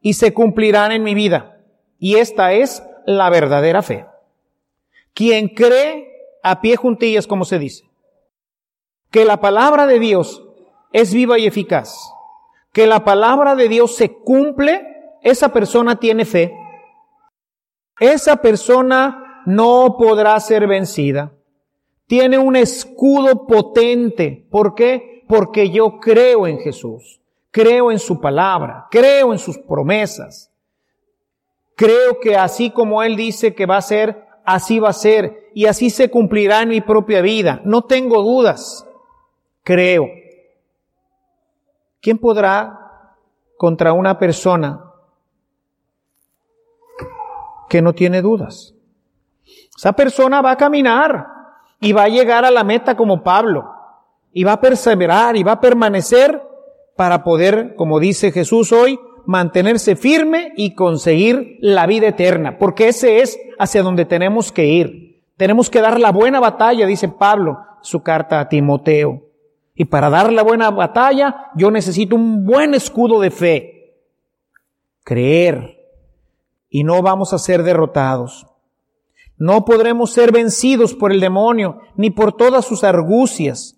y 0.00 0.14
se 0.14 0.34
cumplirán 0.34 0.92
en 0.92 1.02
mi 1.02 1.14
vida. 1.14 1.58
Y 1.98 2.16
esta 2.16 2.52
es 2.52 2.82
la 3.06 3.30
verdadera 3.30 3.82
fe. 3.82 4.06
Quien 5.14 5.48
cree 5.48 6.13
a 6.44 6.60
pie 6.60 6.76
juntillas, 6.76 7.26
como 7.26 7.44
se 7.44 7.58
dice, 7.58 7.90
que 9.10 9.24
la 9.24 9.40
palabra 9.40 9.86
de 9.86 9.98
Dios 9.98 10.44
es 10.92 11.12
viva 11.12 11.40
y 11.40 11.46
eficaz, 11.46 11.98
que 12.72 12.86
la 12.86 13.02
palabra 13.02 13.56
de 13.56 13.68
Dios 13.68 13.96
se 13.96 14.12
cumple, 14.12 14.86
esa 15.22 15.48
persona 15.52 15.98
tiene 15.98 16.24
fe. 16.24 16.54
Esa 17.98 18.36
persona 18.36 19.42
no 19.46 19.96
podrá 19.98 20.38
ser 20.38 20.68
vencida. 20.68 21.32
Tiene 22.06 22.38
un 22.38 22.54
escudo 22.54 23.46
potente. 23.46 24.46
¿Por 24.50 24.74
qué? 24.74 25.24
Porque 25.26 25.70
yo 25.70 25.98
creo 25.98 26.46
en 26.46 26.58
Jesús 26.58 27.20
creo 27.54 27.92
en 27.92 28.00
su 28.00 28.20
palabra, 28.20 28.88
creo 28.90 29.32
en 29.32 29.38
sus 29.38 29.56
promesas. 29.58 30.50
Creo 31.76 32.18
que 32.20 32.36
así 32.36 32.72
como 32.72 33.00
Él 33.04 33.14
dice 33.14 33.54
que 33.54 33.64
va 33.64 33.76
a 33.76 33.82
ser, 33.82 34.26
así 34.44 34.78
va 34.78 34.90
a 34.90 34.92
ser 34.92 35.50
y 35.54 35.66
así 35.66 35.90
se 35.90 36.10
cumplirá 36.10 36.62
en 36.62 36.68
mi 36.68 36.80
propia 36.80 37.20
vida. 37.20 37.60
No 37.64 37.82
tengo 37.82 38.22
dudas. 38.22 38.86
Creo. 39.62 40.06
¿Quién 42.00 42.18
podrá 42.18 43.14
contra 43.56 43.92
una 43.92 44.18
persona 44.18 44.84
que 47.68 47.80
no 47.80 47.94
tiene 47.94 48.20
dudas? 48.20 48.74
Esa 49.76 49.92
persona 49.92 50.42
va 50.42 50.52
a 50.52 50.56
caminar 50.56 51.26
y 51.80 51.92
va 51.92 52.04
a 52.04 52.08
llegar 52.08 52.44
a 52.44 52.50
la 52.50 52.64
meta 52.64 52.96
como 52.96 53.22
Pablo 53.22 53.70
y 54.32 54.44
va 54.44 54.52
a 54.52 54.60
perseverar 54.60 55.36
y 55.36 55.42
va 55.42 55.52
a 55.52 55.60
permanecer 55.60 56.42
para 56.96 57.24
poder, 57.24 57.74
como 57.76 57.98
dice 57.98 58.32
Jesús 58.32 58.72
hoy, 58.72 58.98
mantenerse 59.26 59.96
firme 59.96 60.52
y 60.56 60.74
conseguir 60.74 61.58
la 61.60 61.86
vida 61.86 62.08
eterna, 62.08 62.58
porque 62.58 62.88
ese 62.88 63.20
es 63.20 63.38
hacia 63.58 63.82
donde 63.82 64.04
tenemos 64.04 64.52
que 64.52 64.66
ir. 64.66 65.22
Tenemos 65.36 65.70
que 65.70 65.80
dar 65.80 65.98
la 65.98 66.12
buena 66.12 66.40
batalla, 66.40 66.86
dice 66.86 67.08
Pablo, 67.08 67.58
su 67.82 68.02
carta 68.02 68.40
a 68.40 68.48
Timoteo. 68.48 69.22
Y 69.74 69.86
para 69.86 70.08
dar 70.08 70.32
la 70.32 70.42
buena 70.42 70.70
batalla, 70.70 71.50
yo 71.56 71.70
necesito 71.70 72.14
un 72.14 72.44
buen 72.44 72.74
escudo 72.74 73.20
de 73.20 73.30
fe. 73.30 73.96
Creer. 75.02 75.78
Y 76.68 76.84
no 76.84 77.02
vamos 77.02 77.32
a 77.32 77.38
ser 77.38 77.62
derrotados. 77.64 78.46
No 79.36 79.64
podremos 79.64 80.12
ser 80.12 80.30
vencidos 80.30 80.94
por 80.94 81.12
el 81.12 81.20
demonio, 81.20 81.80
ni 81.96 82.10
por 82.10 82.32
todas 82.36 82.64
sus 82.64 82.84
argucias. 82.84 83.76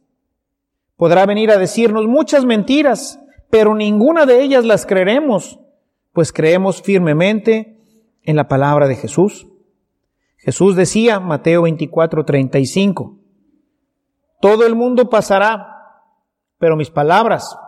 Podrá 0.96 1.24
venir 1.24 1.50
a 1.50 1.58
decirnos 1.58 2.06
muchas 2.06 2.44
mentiras, 2.44 3.18
pero 3.56 3.74
ninguna 3.74 4.26
de 4.26 4.42
ellas 4.42 4.66
las 4.66 4.84
creeremos, 4.84 5.58
pues 6.12 6.30
creemos 6.30 6.82
firmemente 6.82 7.80
en 8.22 8.36
la 8.36 8.48
palabra 8.48 8.86
de 8.86 8.96
Jesús. 8.96 9.46
Jesús 10.36 10.76
decía, 10.76 11.20
Mateo 11.20 11.62
24, 11.62 12.26
35, 12.26 13.18
todo 14.42 14.66
el 14.66 14.74
mundo 14.74 15.08
pasará, 15.08 15.68
pero 16.58 16.76
mis 16.76 16.90
palabras 16.90 17.58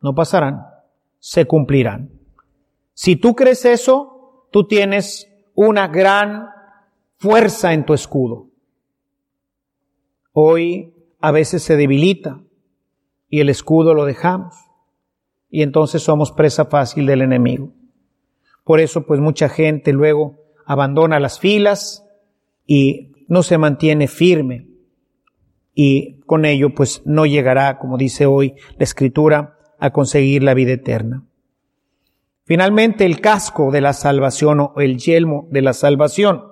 no 0.00 0.16
pasarán, 0.16 0.66
se 1.20 1.44
cumplirán. 1.44 2.10
Si 2.92 3.14
tú 3.14 3.36
crees 3.36 3.64
eso, 3.64 4.48
tú 4.50 4.66
tienes 4.66 5.28
una 5.54 5.86
gran 5.86 6.48
fuerza 7.18 7.72
en 7.72 7.86
tu 7.86 7.94
escudo. 7.94 8.48
Hoy 10.32 10.92
a 11.20 11.30
veces 11.30 11.62
se 11.62 11.76
debilita, 11.76 12.40
y 13.28 13.38
el 13.38 13.48
escudo 13.48 13.94
lo 13.94 14.06
dejamos. 14.06 14.69
Y 15.50 15.62
entonces 15.62 16.02
somos 16.02 16.32
presa 16.32 16.66
fácil 16.66 17.06
del 17.06 17.22
enemigo. 17.22 17.72
Por 18.64 18.80
eso 18.80 19.04
pues 19.06 19.20
mucha 19.20 19.48
gente 19.48 19.92
luego 19.92 20.38
abandona 20.64 21.18
las 21.18 21.40
filas 21.40 22.04
y 22.66 23.12
no 23.28 23.42
se 23.42 23.58
mantiene 23.58 24.06
firme. 24.06 24.68
Y 25.74 26.20
con 26.20 26.44
ello 26.44 26.74
pues 26.74 27.02
no 27.04 27.26
llegará, 27.26 27.78
como 27.78 27.96
dice 27.96 28.26
hoy 28.26 28.54
la 28.76 28.84
escritura, 28.84 29.58
a 29.78 29.90
conseguir 29.90 30.42
la 30.42 30.54
vida 30.54 30.72
eterna. 30.72 31.24
Finalmente 32.44 33.06
el 33.06 33.20
casco 33.20 33.70
de 33.70 33.80
la 33.80 33.92
salvación 33.92 34.60
o 34.60 34.74
el 34.76 34.98
yelmo 34.98 35.48
de 35.50 35.62
la 35.62 35.72
salvación. 35.72 36.44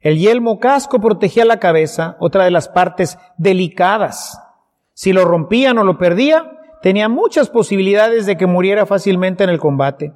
El 0.00 0.18
yelmo 0.18 0.58
casco 0.58 1.00
protegía 1.00 1.44
la 1.44 1.58
cabeza, 1.58 2.16
otra 2.20 2.44
de 2.44 2.50
las 2.50 2.68
partes 2.68 3.18
delicadas 3.38 4.38
si 4.94 5.12
lo 5.12 5.24
rompían 5.24 5.78
o 5.78 5.84
lo 5.84 5.98
perdía, 5.98 6.60
tenía 6.82 7.08
muchas 7.08 7.48
posibilidades 7.48 8.26
de 8.26 8.36
que 8.36 8.46
muriera 8.46 8.86
fácilmente 8.86 9.44
en 9.44 9.50
el 9.50 9.58
combate. 9.58 10.12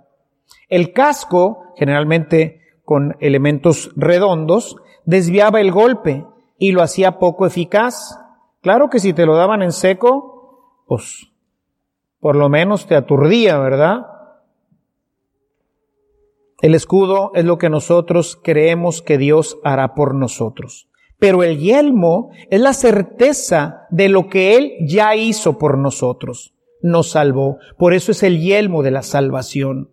El 0.68 0.92
casco, 0.92 1.72
generalmente 1.76 2.60
con 2.84 3.16
elementos 3.20 3.90
redondos, 3.96 4.76
desviaba 5.04 5.60
el 5.60 5.70
golpe 5.70 6.26
y 6.58 6.72
lo 6.72 6.82
hacía 6.82 7.18
poco 7.18 7.46
eficaz. 7.46 8.18
Claro 8.60 8.90
que 8.90 8.98
si 8.98 9.12
te 9.12 9.26
lo 9.26 9.36
daban 9.36 9.62
en 9.62 9.72
seco, 9.72 10.82
pues 10.86 11.28
por 12.20 12.36
lo 12.36 12.48
menos 12.48 12.86
te 12.86 12.96
aturdía, 12.96 13.58
¿verdad? 13.58 14.06
El 16.60 16.74
escudo 16.74 17.30
es 17.34 17.44
lo 17.44 17.58
que 17.58 17.70
nosotros 17.70 18.40
creemos 18.42 19.02
que 19.02 19.18
Dios 19.18 19.58
hará 19.62 19.94
por 19.94 20.14
nosotros. 20.14 20.88
Pero 21.18 21.42
el 21.42 21.58
yelmo 21.58 22.30
es 22.50 22.60
la 22.60 22.72
certeza 22.72 23.86
de 23.90 24.08
lo 24.08 24.28
que 24.28 24.56
Él 24.56 24.72
ya 24.86 25.14
hizo 25.14 25.58
por 25.58 25.78
nosotros. 25.78 26.55
Nos 26.82 27.10
salvó. 27.10 27.58
Por 27.78 27.94
eso 27.94 28.12
es 28.12 28.22
el 28.22 28.40
yelmo 28.40 28.82
de 28.82 28.90
la 28.90 29.02
salvación. 29.02 29.90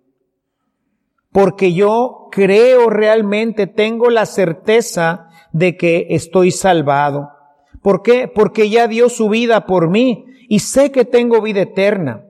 Porque 1.32 1.74
yo 1.74 2.28
creo 2.32 2.90
realmente, 2.90 3.68
tengo 3.68 4.10
la 4.10 4.26
certeza 4.26 5.28
de 5.52 5.78
que 5.78 6.08
estoy 6.10 6.52
salvado. 6.52 7.30
¿Por 7.82 8.02
qué? 8.02 8.28
Porque 8.34 8.70
ya 8.70 8.88
dio 8.88 9.10
su 9.10 9.30
vida 9.30 9.66
por 9.66 9.90
mí 9.90 10.26
y 10.48 10.60
sé 10.60 10.92
que 10.92 11.06
tengo 11.06 11.42
vida 11.42 11.62
eterna. 11.62 12.26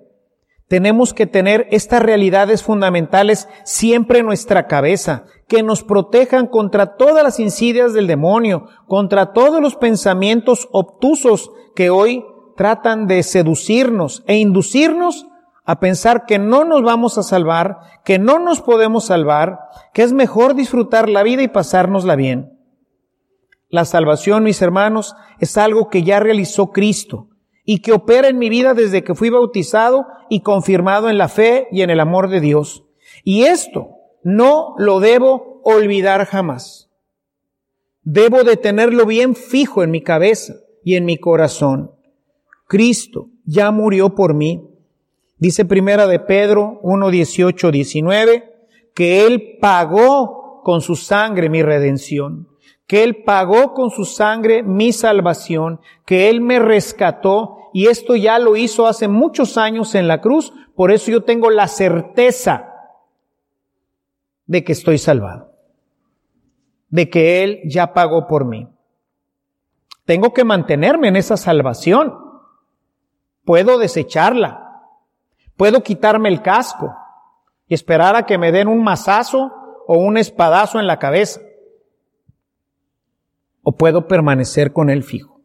tenemos 0.69 1.13
que 1.13 1.27
tener 1.27 1.67
estas 1.69 2.01
realidades 2.01 2.63
fundamentales 2.63 3.47
siempre 3.63 4.19
en 4.19 4.25
nuestra 4.25 4.65
cabeza, 4.65 5.25
que 5.47 5.61
nos 5.61 5.83
protejan 5.83 6.47
contra 6.47 6.95
todas 6.95 7.23
las 7.23 7.39
insidias 7.39 7.93
del 7.93 8.07
demonio, 8.07 8.65
contra 8.87 9.33
todos 9.33 9.61
los 9.61 9.75
pensamientos 9.75 10.67
obtusos 10.71 11.51
que 11.75 11.91
hoy 11.91 12.25
tratan 12.55 13.07
de 13.07 13.23
seducirnos 13.23 14.23
e 14.27 14.37
inducirnos 14.37 15.27
a 15.65 15.79
pensar 15.79 16.25
que 16.25 16.39
no 16.39 16.65
nos 16.65 16.83
vamos 16.83 17.17
a 17.17 17.23
salvar, 17.23 17.79
que 18.03 18.19
no 18.19 18.39
nos 18.39 18.61
podemos 18.61 19.05
salvar, 19.05 19.59
que 19.93 20.03
es 20.03 20.13
mejor 20.13 20.55
disfrutar 20.55 21.09
la 21.09 21.23
vida 21.23 21.41
y 21.41 21.47
pasárnosla 21.47 22.15
bien. 22.15 22.59
La 23.69 23.85
salvación, 23.85 24.43
mis 24.43 24.61
hermanos, 24.61 25.15
es 25.39 25.57
algo 25.57 25.89
que 25.89 26.03
ya 26.03 26.19
realizó 26.19 26.71
Cristo 26.71 27.29
y 27.65 27.79
que 27.79 27.93
opera 27.93 28.27
en 28.27 28.37
mi 28.37 28.49
vida 28.49 28.73
desde 28.73 29.03
que 29.03 29.15
fui 29.15 29.29
bautizado 29.29 30.05
y 30.29 30.41
confirmado 30.41 31.09
en 31.09 31.17
la 31.17 31.29
fe 31.29 31.67
y 31.71 31.81
en 31.81 31.89
el 31.89 31.99
amor 31.99 32.29
de 32.29 32.39
Dios. 32.39 32.83
Y 33.23 33.45
esto 33.45 33.95
no 34.23 34.75
lo 34.77 34.99
debo 34.99 35.61
olvidar 35.63 36.25
jamás. 36.25 36.91
Debo 38.01 38.43
de 38.43 38.57
tenerlo 38.57 39.05
bien 39.05 39.33
fijo 39.33 39.81
en 39.81 39.91
mi 39.91 40.01
cabeza 40.01 40.55
y 40.83 40.95
en 40.95 41.05
mi 41.05 41.17
corazón. 41.17 41.91
Cristo 42.67 43.29
ya 43.45 43.71
murió 43.71 44.15
por 44.15 44.33
mí 44.33 44.73
Dice 45.43 45.65
primera 45.65 46.07
de 46.07 46.19
Pedro 46.19 46.79
1, 46.83 47.09
18, 47.09 47.69
19, 47.69 48.69
que 48.95 49.27
Él 49.27 49.57
pagó 49.59 50.61
con 50.63 50.79
su 50.79 50.95
sangre 50.95 51.49
mi 51.49 51.61
redención, 51.61 52.47
que 52.87 53.03
Él 53.03 53.25
pagó 53.25 53.73
con 53.73 53.89
su 53.89 54.05
sangre 54.05 54.63
mi 54.63 54.93
salvación, 54.93 55.81
que 56.05 56.29
Él 56.29 56.39
me 56.39 56.59
rescató 56.59 57.57
y 57.73 57.87
esto 57.87 58.15
ya 58.15 58.39
lo 58.39 58.55
hizo 58.55 58.87
hace 58.87 59.09
muchos 59.09 59.57
años 59.57 59.95
en 59.95 60.07
la 60.07 60.21
cruz, 60.21 60.53
por 60.77 60.93
eso 60.93 61.11
yo 61.11 61.23
tengo 61.25 61.49
la 61.49 61.67
certeza 61.67 62.69
de 64.45 64.63
que 64.63 64.71
estoy 64.71 64.97
salvado, 64.97 65.51
de 66.87 67.09
que 67.09 67.43
Él 67.43 67.59
ya 67.65 67.93
pagó 67.93 68.27
por 68.27 68.45
mí. 68.45 68.69
Tengo 70.05 70.33
que 70.33 70.45
mantenerme 70.45 71.09
en 71.09 71.17
esa 71.17 71.35
salvación. 71.35 72.22
Puedo 73.45 73.77
desecharla, 73.77 74.63
Puedo 75.57 75.83
quitarme 75.83 76.29
el 76.29 76.41
casco 76.41 76.95
y 77.67 77.73
esperar 77.73 78.15
a 78.15 78.25
que 78.25 78.37
me 78.37 78.51
den 78.51 78.67
un 78.67 78.83
mazazo 78.83 79.51
o 79.87 79.97
un 79.97 80.17
espadazo 80.17 80.79
en 80.79 80.87
la 80.87 80.99
cabeza. 80.99 81.41
O 83.61 83.73
puedo 83.73 84.07
permanecer 84.07 84.73
con 84.73 84.89
Él 84.89 85.03
fijo 85.03 85.41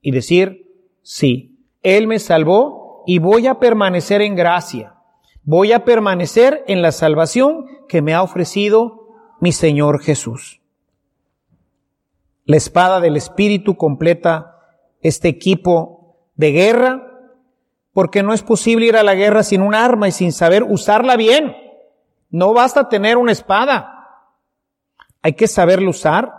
y 0.00 0.10
decir, 0.10 0.66
sí, 1.02 1.60
Él 1.82 2.06
me 2.06 2.18
salvó 2.18 3.04
y 3.06 3.18
voy 3.18 3.46
a 3.46 3.58
permanecer 3.58 4.20
en 4.22 4.34
gracia. 4.34 4.94
Voy 5.44 5.72
a 5.72 5.84
permanecer 5.84 6.64
en 6.66 6.82
la 6.82 6.90
salvación 6.90 7.66
que 7.88 8.02
me 8.02 8.14
ha 8.14 8.22
ofrecido 8.22 9.08
mi 9.40 9.52
Señor 9.52 10.02
Jesús. 10.02 10.60
La 12.46 12.56
espada 12.56 13.00
del 13.00 13.16
Espíritu 13.16 13.76
completa 13.76 14.58
este 15.02 15.28
equipo 15.28 16.16
de 16.34 16.52
guerra 16.52 17.05
porque 17.96 18.22
no 18.22 18.34
es 18.34 18.42
posible 18.42 18.84
ir 18.84 18.96
a 18.98 19.02
la 19.02 19.14
guerra 19.14 19.42
sin 19.42 19.62
un 19.62 19.74
arma 19.74 20.06
y 20.06 20.12
sin 20.12 20.30
saber 20.30 20.62
usarla 20.62 21.16
bien. 21.16 21.56
No 22.28 22.52
basta 22.52 22.90
tener 22.90 23.16
una 23.16 23.32
espada. 23.32 24.20
Hay 25.22 25.32
que 25.32 25.48
saberla 25.48 25.88
usar. 25.88 26.30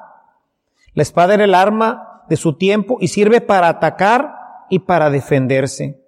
La 0.94 1.02
espada 1.02 1.34
era 1.34 1.46
el 1.46 1.56
arma 1.56 2.22
de 2.30 2.38
su 2.38 2.60
tiempo 2.60 2.98
y 3.02 3.08
sirve 3.08 3.42
para 3.42 3.70
atacar 3.70 4.36
y 4.70 4.78
para 4.78 5.10
defenderse. 5.10 6.00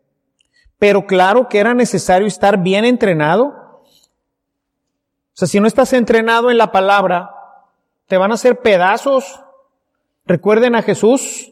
Pero 0.77 1.07
claro 1.07 1.49
que 1.49 1.57
era 1.57 1.73
necesario 1.73 2.27
estar 2.27 2.59
bien 2.61 2.85
entrenado. 2.85 3.45
O 3.47 5.33
sea, 5.33 5.47
si 5.47 5.59
no 5.59 5.65
estás 5.65 5.93
entrenado 5.93 6.51
en 6.51 6.59
la 6.59 6.71
palabra, 6.71 7.31
te 8.05 8.17
van 8.17 8.29
a 8.29 8.35
hacer 8.35 8.59
pedazos. 8.59 9.43
Recuerden 10.27 10.75
a 10.75 10.83
Jesús. 10.83 11.51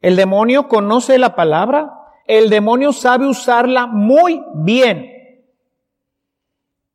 El 0.00 0.14
demonio 0.14 0.68
conoce 0.68 1.18
la 1.18 1.34
palabra 1.34 1.98
el 2.26 2.50
demonio 2.50 2.92
sabe 2.92 3.26
usarla 3.26 3.86
muy 3.86 4.42
bien. 4.54 5.08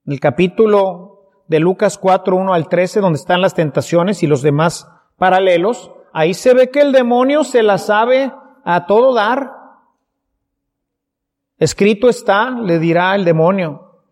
El 0.05 0.19
capítulo 0.19 1.43
de 1.47 1.59
Lucas 1.59 1.97
4, 1.97 2.35
1 2.35 2.53
al 2.53 2.69
13, 2.69 3.01
donde 3.01 3.19
están 3.19 3.41
las 3.41 3.53
tentaciones 3.53 4.23
y 4.23 4.27
los 4.27 4.41
demás 4.41 4.89
paralelos, 5.17 5.91
ahí 6.13 6.33
se 6.33 6.53
ve 6.53 6.69
que 6.69 6.81
el 6.81 6.91
demonio 6.91 7.43
se 7.43 7.63
la 7.63 7.77
sabe 7.77 8.31
a 8.63 8.85
todo 8.85 9.13
dar. 9.13 9.51
Escrito 11.57 12.09
está, 12.09 12.51
le 12.51 12.79
dirá 12.79 13.15
el 13.15 13.25
demonio, 13.25 14.03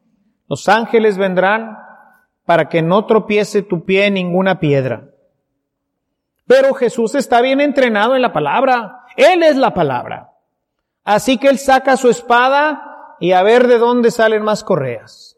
los 0.47 0.67
ángeles 0.67 1.17
vendrán 1.17 1.77
para 2.45 2.69
que 2.69 2.81
no 2.81 3.05
tropiece 3.05 3.61
tu 3.63 3.85
pie 3.85 4.07
en 4.07 4.15
ninguna 4.15 4.59
piedra. 4.59 5.09
Pero 6.47 6.73
Jesús 6.73 7.15
está 7.15 7.41
bien 7.41 7.59
entrenado 7.59 8.15
en 8.15 8.21
la 8.21 8.31
palabra. 8.31 9.05
Él 9.17 9.41
es 9.41 9.55
la 9.55 9.73
palabra. 9.73 10.34
Así 11.05 11.37
que 11.37 11.47
él 11.47 11.59
saca 11.59 11.95
su 11.97 12.09
espada 12.09 13.15
y 13.19 13.31
a 13.31 13.43
ver 13.43 13.67
de 13.67 13.77
dónde 13.77 14.11
salen 14.11 14.43
más 14.43 14.63
correas. 14.63 15.37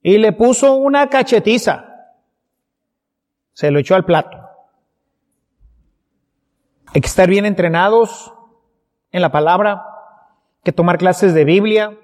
Y 0.00 0.18
le 0.18 0.32
puso 0.32 0.74
una 0.74 1.10
cachetiza. 1.10 1.88
Se 3.52 3.70
lo 3.70 3.80
echó 3.80 3.96
al 3.96 4.04
plato. 4.04 4.38
Hay 6.94 7.00
que 7.00 7.08
estar 7.08 7.28
bien 7.28 7.46
entrenados 7.46 8.32
en 9.10 9.22
la 9.22 9.32
palabra, 9.32 9.72
hay 9.72 10.62
que 10.64 10.72
tomar 10.72 10.98
clases 10.98 11.34
de 11.34 11.44
Biblia, 11.44 11.98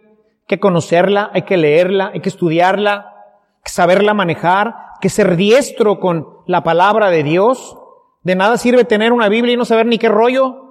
que 0.47 0.59
conocerla, 0.59 1.31
hay 1.33 1.43
que 1.43 1.57
leerla, 1.57 2.11
hay 2.15 2.21
que 2.21 2.29
estudiarla, 2.29 3.15
que 3.63 3.71
saberla 3.71 4.15
manejar, 4.15 4.75
que 5.01 5.09
ser 5.09 5.37
diestro 5.37 6.01
con 6.01 6.39
la 6.47 6.65
palabra 6.65 7.11
de 7.11 7.23
Dios. 7.23 7.79
De 8.23 8.35
nada 8.35 8.57
sirve 8.57 8.85
tener 8.85 9.13
una 9.13 9.29
Biblia 9.29 9.55
y 9.55 9.57
no 9.57 9.65
saber 9.65 9.87
ni 9.87 9.99
qué 9.99 10.09
rollo. 10.09 10.68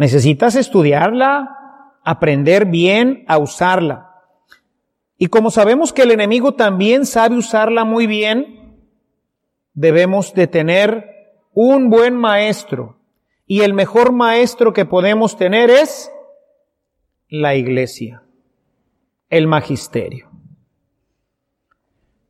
Necesitas 0.00 0.54
estudiarla, 0.54 1.98
aprender 2.02 2.64
bien 2.64 3.22
a 3.28 3.36
usarla. 3.36 4.14
Y 5.18 5.26
como 5.26 5.50
sabemos 5.50 5.92
que 5.92 6.04
el 6.04 6.10
enemigo 6.10 6.54
también 6.54 7.04
sabe 7.04 7.36
usarla 7.36 7.84
muy 7.84 8.06
bien, 8.06 8.78
debemos 9.74 10.32
de 10.32 10.46
tener 10.46 11.04
un 11.52 11.90
buen 11.90 12.16
maestro. 12.16 12.96
Y 13.44 13.60
el 13.60 13.74
mejor 13.74 14.12
maestro 14.12 14.72
que 14.72 14.86
podemos 14.86 15.36
tener 15.36 15.68
es 15.68 16.10
la 17.28 17.54
iglesia, 17.54 18.22
el 19.28 19.46
magisterio. 19.48 20.30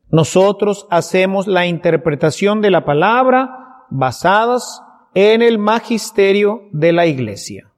Nosotros 0.09 0.89
hacemos 0.91 1.47
la 1.47 1.67
interpretación 1.67 2.63
de 2.63 2.73
la 2.73 2.85
palabra 2.85 3.85
basadas 3.91 4.83
en 5.15 5.43
el 5.43 5.59
magisterio 5.59 6.63
de 6.73 6.93
la 6.93 7.07
iglesia. 7.07 7.73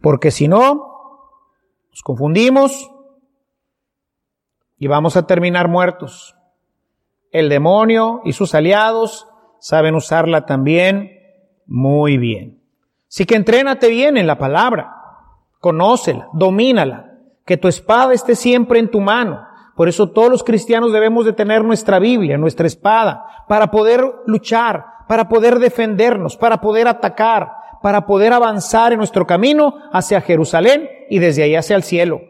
Porque 0.00 0.30
si 0.30 0.48
no, 0.48 0.94
nos 1.90 2.02
confundimos 2.02 2.90
y 4.78 4.86
vamos 4.86 5.16
a 5.16 5.26
terminar 5.26 5.68
muertos. 5.68 6.34
El 7.30 7.48
demonio 7.48 8.20
y 8.24 8.32
sus 8.32 8.54
aliados 8.54 9.26
saben 9.60 9.94
usarla 9.94 10.46
también 10.46 11.10
muy 11.66 12.18
bien. 12.18 12.60
Así 13.08 13.24
que 13.26 13.36
entrénate 13.36 13.88
bien 13.88 14.16
en 14.16 14.26
la 14.26 14.38
palabra, 14.38 14.92
conócela, 15.60 16.28
domínala, 16.32 17.12
que 17.46 17.56
tu 17.56 17.68
espada 17.68 18.12
esté 18.12 18.34
siempre 18.34 18.78
en 18.78 18.90
tu 18.90 19.00
mano. 19.00 19.46
Por 19.76 19.88
eso 19.88 20.10
todos 20.10 20.30
los 20.30 20.44
cristianos 20.44 20.92
debemos 20.92 21.24
de 21.24 21.32
tener 21.32 21.64
nuestra 21.64 21.98
Biblia, 21.98 22.38
nuestra 22.38 22.66
espada, 22.66 23.24
para 23.48 23.70
poder 23.70 24.04
luchar, 24.26 24.84
para 25.08 25.28
poder 25.28 25.58
defendernos, 25.58 26.36
para 26.36 26.60
poder 26.60 26.88
atacar, 26.88 27.52
para 27.82 28.06
poder 28.06 28.32
avanzar 28.32 28.92
en 28.92 28.98
nuestro 28.98 29.26
camino 29.26 29.74
hacia 29.92 30.20
Jerusalén 30.20 30.88
y 31.10 31.18
desde 31.18 31.42
ahí 31.42 31.54
hacia 31.54 31.76
el 31.76 31.82
cielo. 31.82 32.20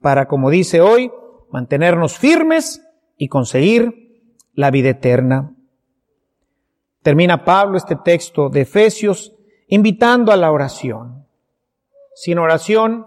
Para, 0.00 0.26
como 0.26 0.50
dice 0.50 0.80
hoy, 0.80 1.10
mantenernos 1.50 2.18
firmes 2.18 2.82
y 3.16 3.28
conseguir 3.28 4.08
la 4.54 4.70
vida 4.70 4.90
eterna. 4.90 5.54
Termina 7.02 7.44
Pablo 7.44 7.76
este 7.76 7.96
texto 7.96 8.48
de 8.48 8.62
Efesios 8.62 9.34
invitando 9.68 10.32
a 10.32 10.36
la 10.36 10.50
oración. 10.50 11.26
Sin 12.14 12.38
oración 12.38 13.06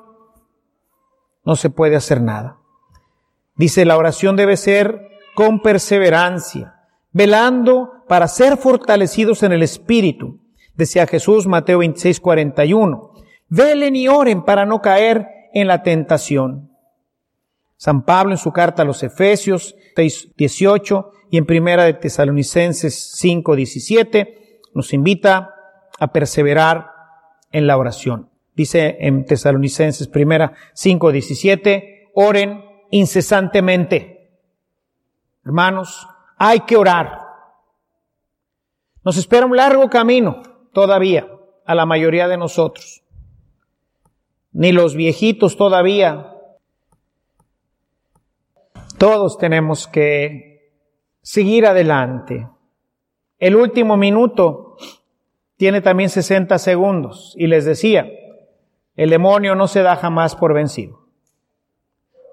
no 1.44 1.56
se 1.56 1.70
puede 1.70 1.96
hacer 1.96 2.22
nada. 2.22 2.58
Dice, 3.56 3.86
la 3.86 3.98
oración 3.98 4.36
debe 4.36 4.58
ser 4.58 5.10
con 5.36 5.62
perseverancia, 5.62 6.81
velando 7.12 8.04
para 8.08 8.28
ser 8.28 8.58
fortalecidos 8.58 9.44
en 9.44 9.52
el 9.52 9.64
Espíritu. 9.64 10.40
Decía 10.76 11.08
Jesús, 11.08 11.48
Mateo 11.48 11.80
26, 11.80 12.20
41. 12.20 13.12
Velen 13.50 13.96
y 13.96 14.08
oren 14.08 14.44
para 14.44 14.66
no 14.66 14.82
caer 14.82 15.28
en 15.54 15.68
la 15.68 15.84
tentación. 15.84 16.72
San 17.78 18.04
Pablo 18.06 18.34
en 18.34 18.38
su 18.38 18.52
carta 18.52 18.84
a 18.84 18.86
los 18.86 19.04
Efesios 19.04 19.76
6, 19.96 20.36
18 20.38 21.12
y 21.32 21.38
en 21.38 21.46
primera 21.46 21.84
de 21.84 21.94
Tesalonicenses 21.94 23.12
5, 23.16 23.56
17 23.56 24.42
nos 24.74 24.94
invita 24.94 25.54
a 26.00 26.12
perseverar 26.12 26.92
en 27.52 27.68
la 27.68 27.78
oración. 27.78 28.30
Dice 28.56 28.98
en 29.00 29.26
Tesalonicenses 29.26 30.08
primera 30.08 30.54
5:17, 30.74 32.10
oren 32.14 32.64
incesantemente. 32.90 34.30
Hermanos, 35.46 36.08
hay 36.44 36.62
que 36.62 36.76
orar. 36.76 37.20
Nos 39.04 39.16
espera 39.16 39.46
un 39.46 39.56
largo 39.56 39.88
camino 39.92 40.42
todavía 40.74 41.28
a 41.68 41.76
la 41.76 41.86
mayoría 41.86 42.28
de 42.28 42.36
nosotros. 42.36 43.04
Ni 44.52 44.72
los 44.72 44.96
viejitos 44.96 45.56
todavía. 45.56 46.34
Todos 48.98 49.38
tenemos 49.38 49.88
que 49.88 50.74
seguir 51.22 51.68
adelante. 51.68 52.50
El 53.38 53.56
último 53.56 53.96
minuto 53.96 54.78
tiene 55.58 55.82
también 55.82 56.10
60 56.10 56.58
segundos. 56.58 57.36
Y 57.38 57.46
les 57.46 57.66
decía, 57.66 58.10
el 58.96 59.12
demonio 59.12 59.54
no 59.54 59.68
se 59.68 59.84
da 59.84 59.96
jamás 59.96 60.36
por 60.36 60.56
vencido. 60.56 61.06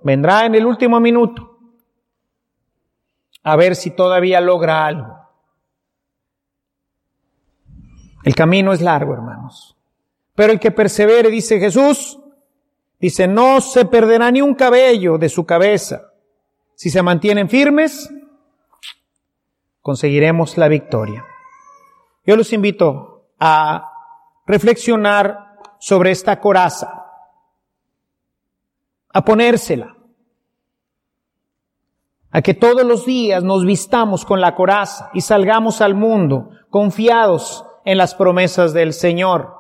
Vendrá 0.02 0.46
en 0.46 0.54
el 0.54 0.64
último 0.64 0.98
minuto 0.98 1.57
a 3.48 3.56
ver 3.56 3.76
si 3.76 3.90
todavía 3.90 4.42
logra 4.42 4.84
algo. 4.84 5.18
El 8.24 8.34
camino 8.34 8.74
es 8.74 8.82
largo, 8.82 9.14
hermanos. 9.14 9.74
Pero 10.34 10.52
el 10.52 10.60
que 10.60 10.70
persevere, 10.70 11.30
dice 11.30 11.58
Jesús, 11.58 12.18
dice, 13.00 13.26
no 13.26 13.62
se 13.62 13.86
perderá 13.86 14.30
ni 14.30 14.42
un 14.42 14.54
cabello 14.54 15.16
de 15.16 15.30
su 15.30 15.46
cabeza. 15.46 16.12
Si 16.74 16.90
se 16.90 17.00
mantienen 17.00 17.48
firmes, 17.48 18.12
conseguiremos 19.80 20.58
la 20.58 20.68
victoria. 20.68 21.24
Yo 22.26 22.36
los 22.36 22.52
invito 22.52 23.30
a 23.40 23.90
reflexionar 24.46 25.56
sobre 25.78 26.10
esta 26.10 26.38
coraza, 26.38 27.06
a 29.10 29.24
ponérsela, 29.24 29.96
a 32.30 32.42
que 32.42 32.54
todos 32.54 32.84
los 32.84 33.06
días 33.06 33.42
nos 33.42 33.64
vistamos 33.64 34.24
con 34.24 34.40
la 34.40 34.54
coraza 34.54 35.10
y 35.14 35.22
salgamos 35.22 35.80
al 35.80 35.94
mundo 35.94 36.50
confiados 36.70 37.64
en 37.84 37.98
las 37.98 38.14
promesas 38.14 38.74
del 38.74 38.92
Señor, 38.92 39.54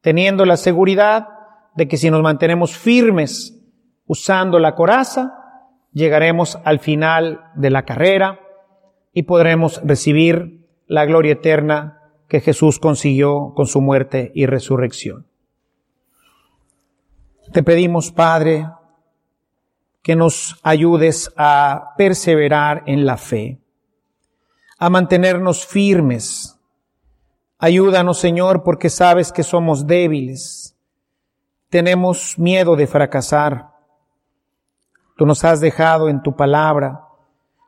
teniendo 0.00 0.46
la 0.46 0.56
seguridad 0.56 1.28
de 1.74 1.88
que 1.88 1.96
si 1.96 2.10
nos 2.10 2.22
mantenemos 2.22 2.76
firmes 2.76 3.60
usando 4.06 4.58
la 4.58 4.74
coraza, 4.74 5.34
llegaremos 5.92 6.58
al 6.64 6.78
final 6.78 7.50
de 7.54 7.70
la 7.70 7.84
carrera 7.84 8.40
y 9.12 9.24
podremos 9.24 9.80
recibir 9.84 10.66
la 10.86 11.04
gloria 11.04 11.32
eterna 11.32 12.00
que 12.28 12.40
Jesús 12.40 12.78
consiguió 12.78 13.52
con 13.54 13.66
su 13.66 13.80
muerte 13.80 14.32
y 14.34 14.46
resurrección. 14.46 15.26
Te 17.52 17.62
pedimos, 17.62 18.10
Padre, 18.10 18.66
que 20.04 20.14
nos 20.14 20.60
ayudes 20.62 21.32
a 21.36 21.94
perseverar 21.98 22.84
en 22.86 23.04
la 23.04 23.16
fe, 23.16 23.58
a 24.78 24.88
mantenernos 24.88 25.66
firmes, 25.66 26.54
Ayúdanos, 27.64 28.18
Señor, 28.18 28.62
porque 28.62 28.90
sabes 28.90 29.32
que 29.32 29.42
somos 29.42 29.86
débiles. 29.86 30.76
Tenemos 31.70 32.38
miedo 32.38 32.76
de 32.76 32.86
fracasar. 32.86 33.70
Tú 35.16 35.24
nos 35.24 35.44
has 35.44 35.60
dejado 35.60 36.10
en 36.10 36.22
tu 36.22 36.36
palabra 36.36 37.06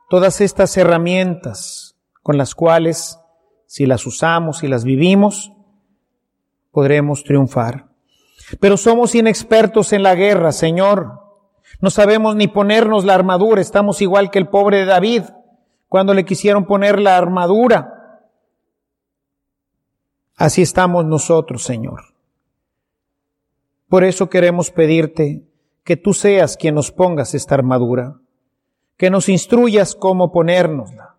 todas 0.07 0.39
estas 0.39 0.77
herramientas 0.77 1.95
con 2.21 2.37
las 2.37 2.53
cuales, 2.53 3.17
si 3.65 3.87
las 3.87 4.05
usamos 4.05 4.61
y 4.61 4.67
las 4.67 4.83
vivimos, 4.83 5.51
podremos 6.71 7.23
triunfar. 7.23 7.87
Pero 8.59 8.77
somos 8.77 9.15
inexpertos 9.15 9.93
en 9.93 10.03
la 10.03 10.13
guerra, 10.13 10.51
Señor. 10.51 11.26
No 11.81 11.89
sabemos 11.89 12.35
ni 12.35 12.47
ponernos 12.47 13.05
la 13.05 13.15
armadura. 13.15 13.61
Estamos 13.61 14.01
igual 14.01 14.31
que 14.31 14.39
el 14.39 14.47
pobre 14.47 14.85
David 14.85 15.23
cuando 15.87 16.13
le 16.13 16.25
quisieron 16.25 16.65
poner 16.65 16.99
la 16.99 17.17
armadura 17.17 17.97
Así 20.37 20.61
estamos 20.61 21.03
nosotros, 21.03 21.63
Señor. 21.63 22.13
Por 23.89 24.03
eso 24.03 24.29
queremos 24.29 24.69
pedirte 24.69 25.43
que 25.83 25.97
tú 25.97 26.13
seas 26.13 26.57
quien 26.57 26.75
nos 26.75 26.91
pongas 26.91 27.33
esta 27.33 27.55
armadura, 27.55 28.19
que 28.97 29.09
nos 29.09 29.29
instruyas 29.29 29.95
cómo 29.95 30.31
ponérnosla, 30.31 31.17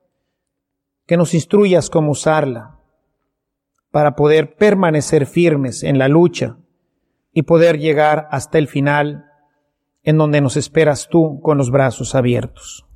que 1.04 1.16
nos 1.16 1.34
instruyas 1.34 1.90
cómo 1.90 2.12
usarla, 2.12 2.78
para 3.90 4.14
poder 4.14 4.54
permanecer 4.54 5.26
firmes 5.26 5.82
en 5.82 5.98
la 5.98 6.06
lucha 6.06 6.58
y 7.32 7.42
poder 7.42 7.78
llegar 7.78 8.28
hasta 8.30 8.58
el 8.58 8.68
final 8.68 9.27
en 10.08 10.16
donde 10.16 10.40
nos 10.40 10.56
esperas 10.56 11.08
tú 11.10 11.38
con 11.42 11.58
los 11.58 11.70
brazos 11.70 12.14
abiertos. 12.14 12.86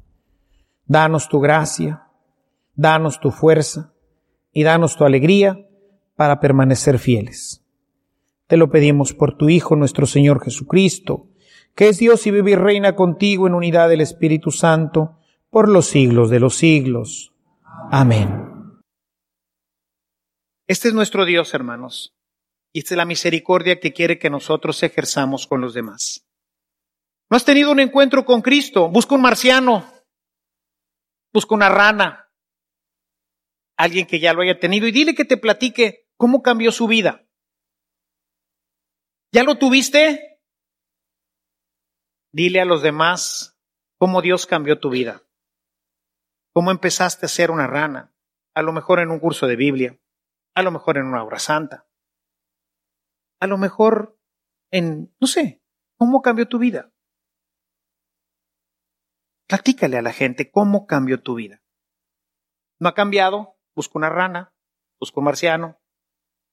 Danos 0.86 1.28
tu 1.28 1.40
gracia, 1.40 2.06
danos 2.74 3.20
tu 3.20 3.30
fuerza 3.30 3.92
y 4.50 4.62
danos 4.62 4.96
tu 4.96 5.04
alegría 5.04 5.68
para 6.16 6.40
permanecer 6.40 6.98
fieles. 6.98 7.62
Te 8.46 8.56
lo 8.56 8.70
pedimos 8.70 9.12
por 9.12 9.36
tu 9.36 9.50
Hijo, 9.50 9.76
nuestro 9.76 10.06
Señor 10.06 10.42
Jesucristo, 10.42 11.28
que 11.74 11.88
es 11.88 11.98
Dios 11.98 12.26
y 12.26 12.30
vive 12.30 12.52
y 12.52 12.54
reina 12.54 12.96
contigo 12.96 13.46
en 13.46 13.52
unidad 13.52 13.90
del 13.90 14.00
Espíritu 14.00 14.50
Santo, 14.50 15.18
por 15.50 15.68
los 15.68 15.88
siglos 15.88 16.30
de 16.30 16.40
los 16.40 16.54
siglos. 16.54 17.34
Amén. 17.90 18.80
Este 20.66 20.88
es 20.88 20.94
nuestro 20.94 21.26
Dios, 21.26 21.52
hermanos, 21.52 22.14
y 22.72 22.78
esta 22.78 22.94
es 22.94 22.96
la 22.96 23.04
misericordia 23.04 23.80
que 23.80 23.92
quiere 23.92 24.18
que 24.18 24.30
nosotros 24.30 24.82
ejerzamos 24.82 25.46
con 25.46 25.60
los 25.60 25.74
demás. 25.74 26.26
¿No 27.32 27.36
has 27.36 27.46
tenido 27.46 27.72
un 27.72 27.80
encuentro 27.80 28.26
con 28.26 28.42
Cristo? 28.42 28.90
Busca 28.90 29.14
un 29.14 29.22
marciano, 29.22 29.90
busca 31.32 31.54
una 31.54 31.70
rana, 31.70 32.30
alguien 33.78 34.06
que 34.06 34.20
ya 34.20 34.34
lo 34.34 34.42
haya 34.42 34.60
tenido 34.60 34.86
y 34.86 34.92
dile 34.92 35.14
que 35.14 35.24
te 35.24 35.38
platique 35.38 36.10
cómo 36.18 36.42
cambió 36.42 36.70
su 36.72 36.86
vida. 36.86 37.26
¿Ya 39.32 39.44
lo 39.44 39.56
tuviste? 39.56 40.42
Dile 42.34 42.60
a 42.60 42.66
los 42.66 42.82
demás 42.82 43.58
cómo 43.96 44.20
Dios 44.20 44.44
cambió 44.44 44.78
tu 44.78 44.90
vida. 44.90 45.22
Cómo 46.52 46.70
empezaste 46.70 47.24
a 47.24 47.30
ser 47.30 47.50
una 47.50 47.66
rana, 47.66 48.14
a 48.54 48.60
lo 48.60 48.74
mejor 48.74 49.00
en 49.00 49.10
un 49.10 49.20
curso 49.20 49.46
de 49.46 49.56
Biblia, 49.56 49.98
a 50.54 50.62
lo 50.62 50.70
mejor 50.70 50.98
en 50.98 51.06
una 51.06 51.24
obra 51.24 51.38
santa, 51.38 51.88
a 53.40 53.46
lo 53.46 53.56
mejor 53.56 54.20
en, 54.70 55.16
no 55.18 55.26
sé, 55.26 55.62
cómo 55.96 56.20
cambió 56.20 56.46
tu 56.46 56.58
vida. 56.58 56.91
Platícale 59.52 59.98
a 59.98 60.02
la 60.02 60.14
gente 60.14 60.50
cómo 60.50 60.86
cambió 60.86 61.20
tu 61.20 61.34
vida. 61.34 61.62
¿No 62.80 62.88
ha 62.88 62.94
cambiado? 62.94 63.58
busca 63.74 63.98
una 63.98 64.08
rana, 64.08 64.54
busca 64.98 65.20
un 65.20 65.26
marciano 65.26 65.78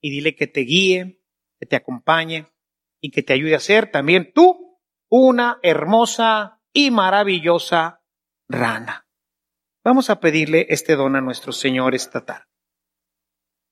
y 0.02 0.12
dile 0.12 0.36
que 0.36 0.48
te 0.48 0.60
guíe, 0.60 1.24
que 1.58 1.66
te 1.66 1.78
acompañe 1.78 2.48
y 3.00 3.12
que 3.12 3.24
te 3.24 3.32
ayude 3.32 3.56
a 3.56 3.62
ser 3.62 3.90
también 3.90 4.34
tú 4.34 4.82
una 5.10 5.60
hermosa 5.64 6.62
y 6.74 6.92
maravillosa 6.92 8.04
rana. 8.50 9.08
Vamos 9.82 10.10
a 10.10 10.20
pedirle 10.20 10.66
este 10.68 10.98
don 10.98 11.16
a 11.16 11.22
nuestro 11.22 11.54
Señor 11.54 11.96
esta 11.96 12.26
tarde. 12.26 12.52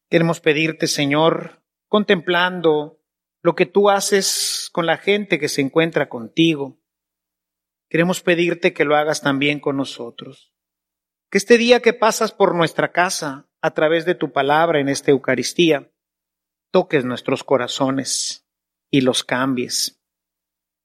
Queremos 0.10 0.40
pedirte, 0.40 0.88
Señor, 0.88 1.66
contemplando 1.90 3.02
lo 3.42 3.56
que 3.56 3.66
tú 3.66 3.90
haces 3.90 4.70
con 4.72 4.86
la 4.86 4.96
gente 4.96 5.38
que 5.38 5.50
se 5.50 5.60
encuentra 5.60 6.08
contigo. 6.08 6.80
Queremos 7.90 8.22
pedirte 8.22 8.74
que 8.74 8.86
lo 8.86 8.96
hagas 8.96 9.22
también 9.22 9.60
con 9.60 9.78
nosotros. 9.78 10.54
Que 11.30 11.38
este 11.38 11.58
día 11.58 11.82
que 11.82 11.94
pasas 11.94 12.32
por 12.32 12.56
nuestra 12.56 12.92
casa 12.92 13.48
a 13.62 13.72
través 13.72 14.06
de 14.06 14.16
tu 14.16 14.32
palabra 14.32 14.80
en 14.80 14.90
esta 14.90 15.12
Eucaristía, 15.12 15.92
toques 16.72 17.06
nuestros 17.06 17.44
corazones 17.44 18.46
y 18.90 19.02
los 19.02 19.24
cambies. 19.24 20.02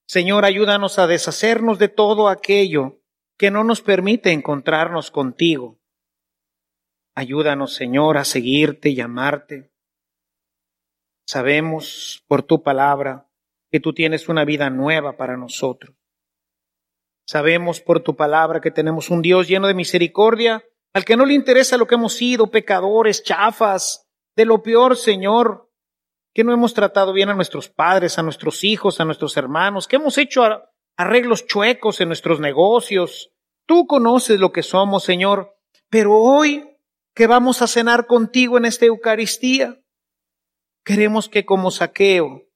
Señor, 0.07 0.44
ayúdanos 0.44 0.98
a 0.98 1.07
deshacernos 1.07 1.78
de 1.78 1.88
todo 1.88 2.28
aquello 2.28 3.00
que 3.38 3.50
no 3.50 3.64
nos 3.64 3.82
permite 3.82 4.30
encontrarnos 4.32 5.11
contigo. 5.11 5.80
Ayúdanos, 7.14 7.74
Señor, 7.74 8.16
a 8.16 8.24
seguirte 8.24 8.90
y 8.90 9.00
amarte. 9.00 9.72
Sabemos 11.26 12.24
por 12.26 12.42
tu 12.42 12.62
palabra 12.62 13.28
que 13.70 13.80
tú 13.80 13.92
tienes 13.92 14.28
una 14.28 14.44
vida 14.44 14.70
nueva 14.70 15.16
para 15.16 15.36
nosotros. 15.36 15.96
Sabemos 17.26 17.80
por 17.80 18.00
tu 18.00 18.16
palabra 18.16 18.60
que 18.60 18.70
tenemos 18.70 19.10
un 19.10 19.22
Dios 19.22 19.48
lleno 19.48 19.66
de 19.66 19.74
misericordia, 19.74 20.64
al 20.92 21.04
que 21.04 21.16
no 21.16 21.24
le 21.24 21.34
interesa 21.34 21.76
lo 21.76 21.86
que 21.86 21.94
hemos 21.94 22.14
sido, 22.14 22.50
pecadores, 22.50 23.22
chafas, 23.22 24.08
de 24.36 24.44
lo 24.44 24.62
peor, 24.62 24.96
Señor, 24.96 25.70
que 26.34 26.44
no 26.44 26.52
hemos 26.52 26.74
tratado 26.74 27.12
bien 27.12 27.28
a 27.28 27.34
nuestros 27.34 27.68
padres, 27.68 28.18
a 28.18 28.22
nuestros 28.22 28.64
hijos, 28.64 29.00
a 29.00 29.04
nuestros 29.04 29.36
hermanos, 29.36 29.86
que 29.86 29.96
hemos 29.96 30.18
hecho 30.18 30.42
arreglos 30.96 31.46
chuecos 31.46 32.00
en 32.00 32.08
nuestros 32.08 32.40
negocios. 32.40 33.30
Tú 33.66 33.86
conoces 33.86 34.40
lo 34.40 34.52
que 34.52 34.62
somos, 34.62 35.04
Señor, 35.04 35.56
pero 35.90 36.16
hoy 36.16 36.68
que 37.14 37.26
vamos 37.26 37.60
a 37.60 37.66
cenar 37.66 38.06
contigo 38.06 38.56
en 38.56 38.64
esta 38.64 38.86
Eucaristía, 38.86 39.80
queremos 40.84 41.28
que 41.28 41.44
como 41.44 41.70
saqueo 41.70 42.46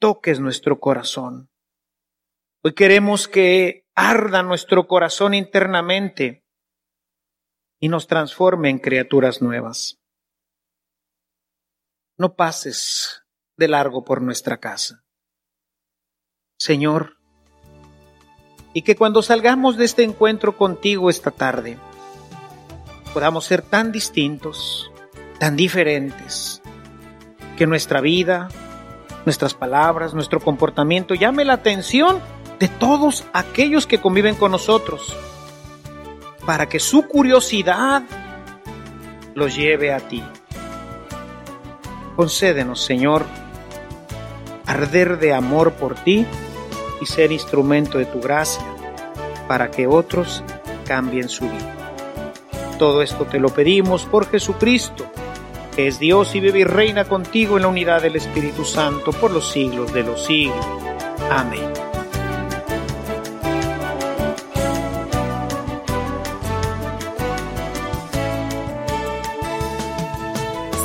toques 0.00 0.40
nuestro 0.40 0.80
corazón. 0.80 1.51
Hoy 2.64 2.74
queremos 2.74 3.26
que 3.26 3.88
arda 3.96 4.44
nuestro 4.44 4.86
corazón 4.86 5.34
internamente 5.34 6.44
y 7.80 7.88
nos 7.88 8.06
transforme 8.06 8.70
en 8.70 8.78
criaturas 8.78 9.42
nuevas. 9.42 9.98
No 12.16 12.36
pases 12.36 13.24
de 13.56 13.66
largo 13.66 14.04
por 14.04 14.22
nuestra 14.22 14.58
casa. 14.58 15.02
Señor, 16.56 17.16
y 18.72 18.82
que 18.82 18.94
cuando 18.94 19.22
salgamos 19.22 19.76
de 19.76 19.84
este 19.84 20.04
encuentro 20.04 20.56
contigo 20.56 21.10
esta 21.10 21.32
tarde, 21.32 21.78
podamos 23.12 23.44
ser 23.44 23.62
tan 23.62 23.90
distintos, 23.90 24.88
tan 25.40 25.56
diferentes, 25.56 26.62
que 27.58 27.66
nuestra 27.66 28.00
vida, 28.00 28.46
nuestras 29.26 29.52
palabras, 29.52 30.14
nuestro 30.14 30.38
comportamiento 30.38 31.14
llame 31.14 31.44
la 31.44 31.54
atención 31.54 32.22
de 32.62 32.68
todos 32.68 33.24
aquellos 33.32 33.88
que 33.88 33.98
conviven 33.98 34.36
con 34.36 34.52
nosotros, 34.52 35.16
para 36.46 36.68
que 36.68 36.78
su 36.78 37.08
curiosidad 37.08 38.04
los 39.34 39.56
lleve 39.56 39.92
a 39.92 39.98
ti. 39.98 40.22
Concédenos, 42.14 42.80
Señor, 42.80 43.26
arder 44.64 45.18
de 45.18 45.34
amor 45.34 45.72
por 45.72 45.96
ti 45.96 46.24
y 47.00 47.06
ser 47.06 47.32
instrumento 47.32 47.98
de 47.98 48.06
tu 48.06 48.20
gracia 48.20 48.64
para 49.48 49.72
que 49.72 49.88
otros 49.88 50.44
cambien 50.86 51.28
su 51.28 51.46
vida. 51.46 51.74
Todo 52.78 53.02
esto 53.02 53.24
te 53.24 53.40
lo 53.40 53.48
pedimos 53.48 54.04
por 54.04 54.30
Jesucristo, 54.30 55.04
que 55.74 55.88
es 55.88 55.98
Dios 55.98 56.36
y 56.36 56.38
vive 56.38 56.60
y 56.60 56.64
reina 56.64 57.06
contigo 57.06 57.56
en 57.56 57.62
la 57.62 57.68
unidad 57.68 58.02
del 58.02 58.14
Espíritu 58.14 58.64
Santo 58.64 59.10
por 59.10 59.32
los 59.32 59.50
siglos 59.50 59.92
de 59.92 60.04
los 60.04 60.24
siglos. 60.24 60.64
Amén. 61.28 61.71